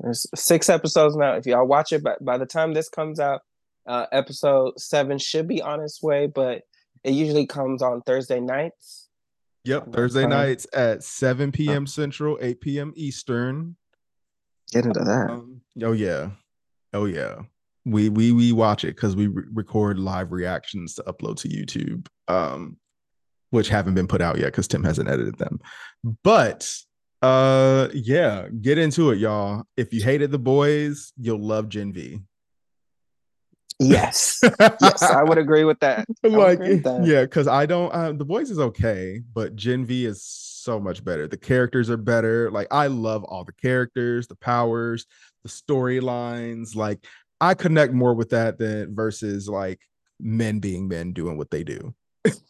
There's 0.00 0.26
six 0.34 0.68
episodes 0.68 1.16
now. 1.16 1.34
If 1.34 1.46
y'all 1.46 1.66
watch 1.66 1.92
it, 1.92 2.02
by, 2.02 2.14
by 2.20 2.38
the 2.38 2.46
time 2.46 2.72
this 2.72 2.88
comes 2.88 3.20
out, 3.20 3.42
uh, 3.86 4.06
episode 4.12 4.78
seven 4.80 5.18
should 5.18 5.48
be 5.48 5.62
on 5.62 5.80
its 5.80 6.02
way, 6.02 6.26
but 6.26 6.62
it 7.04 7.12
usually 7.12 7.46
comes 7.46 7.82
on 7.82 8.02
Thursday 8.02 8.40
nights. 8.40 9.08
Yep, 9.64 9.92
Thursday 9.92 10.26
nights 10.26 10.66
at 10.72 11.04
7 11.04 11.52
p.m. 11.52 11.86
Central, 11.86 12.38
8 12.40 12.60
p.m. 12.60 12.92
Eastern. 12.96 13.76
Get 14.72 14.86
into 14.86 15.00
that. 15.00 15.30
Um, 15.30 15.60
oh 15.82 15.92
yeah, 15.92 16.30
oh 16.94 17.04
yeah. 17.04 17.40
We 17.84 18.08
we 18.08 18.32
we 18.32 18.52
watch 18.52 18.84
it 18.84 18.94
because 18.94 19.16
we 19.16 19.26
re- 19.26 19.44
record 19.52 19.98
live 19.98 20.32
reactions 20.32 20.94
to 20.94 21.02
upload 21.02 21.36
to 21.40 21.48
YouTube, 21.48 22.06
um, 22.28 22.76
which 23.50 23.68
haven't 23.68 23.94
been 23.94 24.06
put 24.06 24.20
out 24.20 24.38
yet 24.38 24.46
because 24.46 24.68
Tim 24.68 24.84
hasn't 24.84 25.08
edited 25.08 25.38
them. 25.38 25.60
But 26.22 26.72
uh, 27.22 27.88
yeah, 27.92 28.48
get 28.60 28.78
into 28.78 29.10
it, 29.10 29.18
y'all. 29.18 29.64
If 29.76 29.92
you 29.92 30.02
hated 30.02 30.30
the 30.30 30.38
boys, 30.38 31.12
you'll 31.18 31.40
love 31.40 31.68
Gen 31.68 31.92
V. 31.92 32.20
Yes, 33.78 34.40
yes, 34.60 35.02
I 35.02 35.22
would 35.22 35.38
agree 35.38 35.64
with 35.64 35.80
that. 35.80 36.06
like, 36.22 36.58
with 36.58 36.82
that. 36.82 37.04
yeah, 37.04 37.22
because 37.22 37.48
I 37.48 37.64
don't. 37.64 37.90
Uh, 37.90 38.12
the 38.12 38.24
boys 38.24 38.50
is 38.50 38.58
okay, 38.58 39.22
but 39.34 39.56
Gen 39.56 39.86
V 39.86 40.04
is 40.04 40.22
so 40.22 40.78
much 40.78 41.02
better. 41.02 41.26
The 41.26 41.38
characters 41.38 41.88
are 41.88 41.96
better. 41.96 42.50
Like, 42.50 42.68
I 42.70 42.88
love 42.88 43.24
all 43.24 43.44
the 43.44 43.54
characters, 43.54 44.26
the 44.26 44.36
powers, 44.36 45.06
the 45.42 45.48
storylines. 45.48 46.76
Like, 46.76 47.06
I 47.40 47.54
connect 47.54 47.94
more 47.94 48.14
with 48.14 48.30
that 48.30 48.58
than 48.58 48.94
versus 48.94 49.48
like 49.48 49.80
men 50.18 50.58
being 50.58 50.88
men 50.88 51.12
doing 51.12 51.38
what 51.38 51.50
they 51.50 51.64
do. 51.64 51.94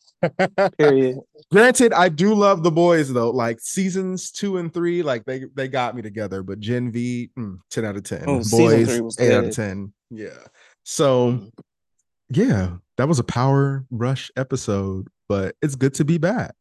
Period. 0.78 1.18
Granted, 1.52 1.92
I 1.92 2.08
do 2.08 2.34
love 2.34 2.62
the 2.62 2.70
boys 2.70 3.12
though. 3.12 3.30
Like 3.30 3.60
seasons 3.60 4.30
two 4.30 4.58
and 4.58 4.72
three, 4.72 5.02
like 5.02 5.24
they 5.24 5.44
they 5.54 5.68
got 5.68 5.96
me 5.96 6.02
together. 6.02 6.42
But 6.42 6.60
Gen 6.60 6.92
V, 6.92 7.30
mm, 7.38 7.58
ten 7.70 7.84
out 7.84 7.96
of 7.96 8.04
ten. 8.04 8.24
Oh, 8.26 8.42
boys, 8.50 8.88
eight 8.90 9.16
good. 9.16 9.32
out 9.32 9.44
of 9.44 9.54
ten. 9.54 9.92
Yeah. 10.10 10.38
So, 10.84 11.38
yeah, 12.28 12.76
that 12.96 13.08
was 13.08 13.18
a 13.18 13.24
power 13.24 13.84
rush 13.90 14.30
episode, 14.36 15.08
but 15.28 15.54
it's 15.62 15.74
good 15.74 15.94
to 15.94 16.04
be 16.04 16.18
back. 16.18 16.54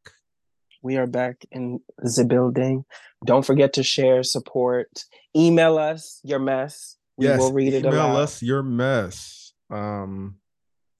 We 0.82 0.98
are 0.98 1.08
back 1.08 1.46
in 1.52 1.82
the 1.98 2.26
building. 2.26 2.86
Don't 3.26 3.46
forget 3.46 3.74
to 3.74 3.84
share, 3.84 4.24
support, 4.24 4.88
email 5.36 5.78
us 5.78 6.22
your 6.24 6.40
mess. 6.40 6.96
We 7.18 7.26
yes, 7.26 7.40
will 7.40 7.52
read 7.52 7.74
it 7.74 7.86
email 7.86 7.94
aloud. 7.94 8.16
us 8.22 8.42
your 8.42 8.64
mess. 8.64 9.52
Um, 9.70 10.39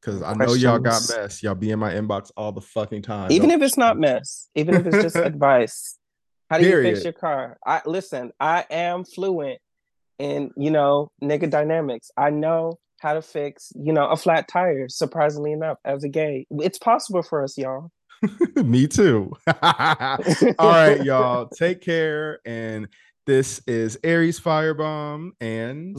because 0.10 0.24
I 0.24 0.34
know 0.34 0.54
y'all 0.54 0.80
got 0.80 1.02
mess. 1.10 1.44
Y'all 1.44 1.56
be 1.56 1.72
in 1.72 1.80
my 1.80 1.94
inbox 1.94 2.32
all 2.36 2.52
the 2.52 2.62
fucking 2.62 3.02
time. 3.04 3.32
Even 3.32 3.50
Don't- 3.50 3.62
if 3.62 3.66
it's 3.66 3.78
not 3.78 3.98
mess, 3.98 4.50
even 4.56 4.76
if 4.76 4.86
it's 4.88 5.04
just 5.04 5.16
advice. 5.16 5.98
How 6.50 6.58
do 6.58 6.68
you 6.68 6.82
fix 6.82 7.04
your 7.04 7.14
car? 7.14 7.58
I 7.66 7.82
listen, 7.86 8.32
I 8.40 8.66
am 8.72 9.06
fluent 9.06 9.60
in, 10.18 10.52
you 10.58 10.72
know, 10.72 11.12
nigga 11.24 11.50
dynamics. 11.50 12.10
I 12.18 12.32
know 12.32 12.80
how 13.00 13.14
to 13.14 13.22
fix, 13.22 13.72
you 13.76 13.94
know, 13.94 14.08
a 14.08 14.18
flat 14.18 14.48
tire, 14.48 14.90
surprisingly 14.90 15.52
enough, 15.52 15.78
as 15.86 16.04
a 16.04 16.10
gay. 16.10 16.48
It's 16.50 16.80
possible 16.80 17.22
for 17.22 17.44
us, 17.44 17.58
y'all. 17.58 17.92
Me 18.56 18.88
too. 18.88 19.32
All 19.62 20.18
right, 20.60 21.04
y'all. 21.04 21.48
Take 21.48 21.82
care. 21.82 22.40
And 22.46 22.88
this 23.26 23.62
is 23.68 23.98
Aries 24.04 24.40
Firebomb 24.40 25.32
and 25.40 25.96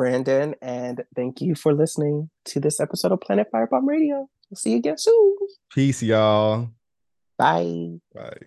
Brandon, 0.00 0.54
and 0.62 1.04
thank 1.14 1.42
you 1.42 1.54
for 1.54 1.74
listening 1.74 2.30
to 2.46 2.58
this 2.58 2.80
episode 2.80 3.12
of 3.12 3.20
Planet 3.20 3.48
Firebomb 3.52 3.86
Radio. 3.86 4.30
We'll 4.48 4.56
see 4.56 4.70
you 4.70 4.78
again 4.78 4.96
soon. 4.96 5.36
peace, 5.70 6.02
y'all. 6.02 6.70
Bye. 7.36 7.98
Bye. 8.14 8.38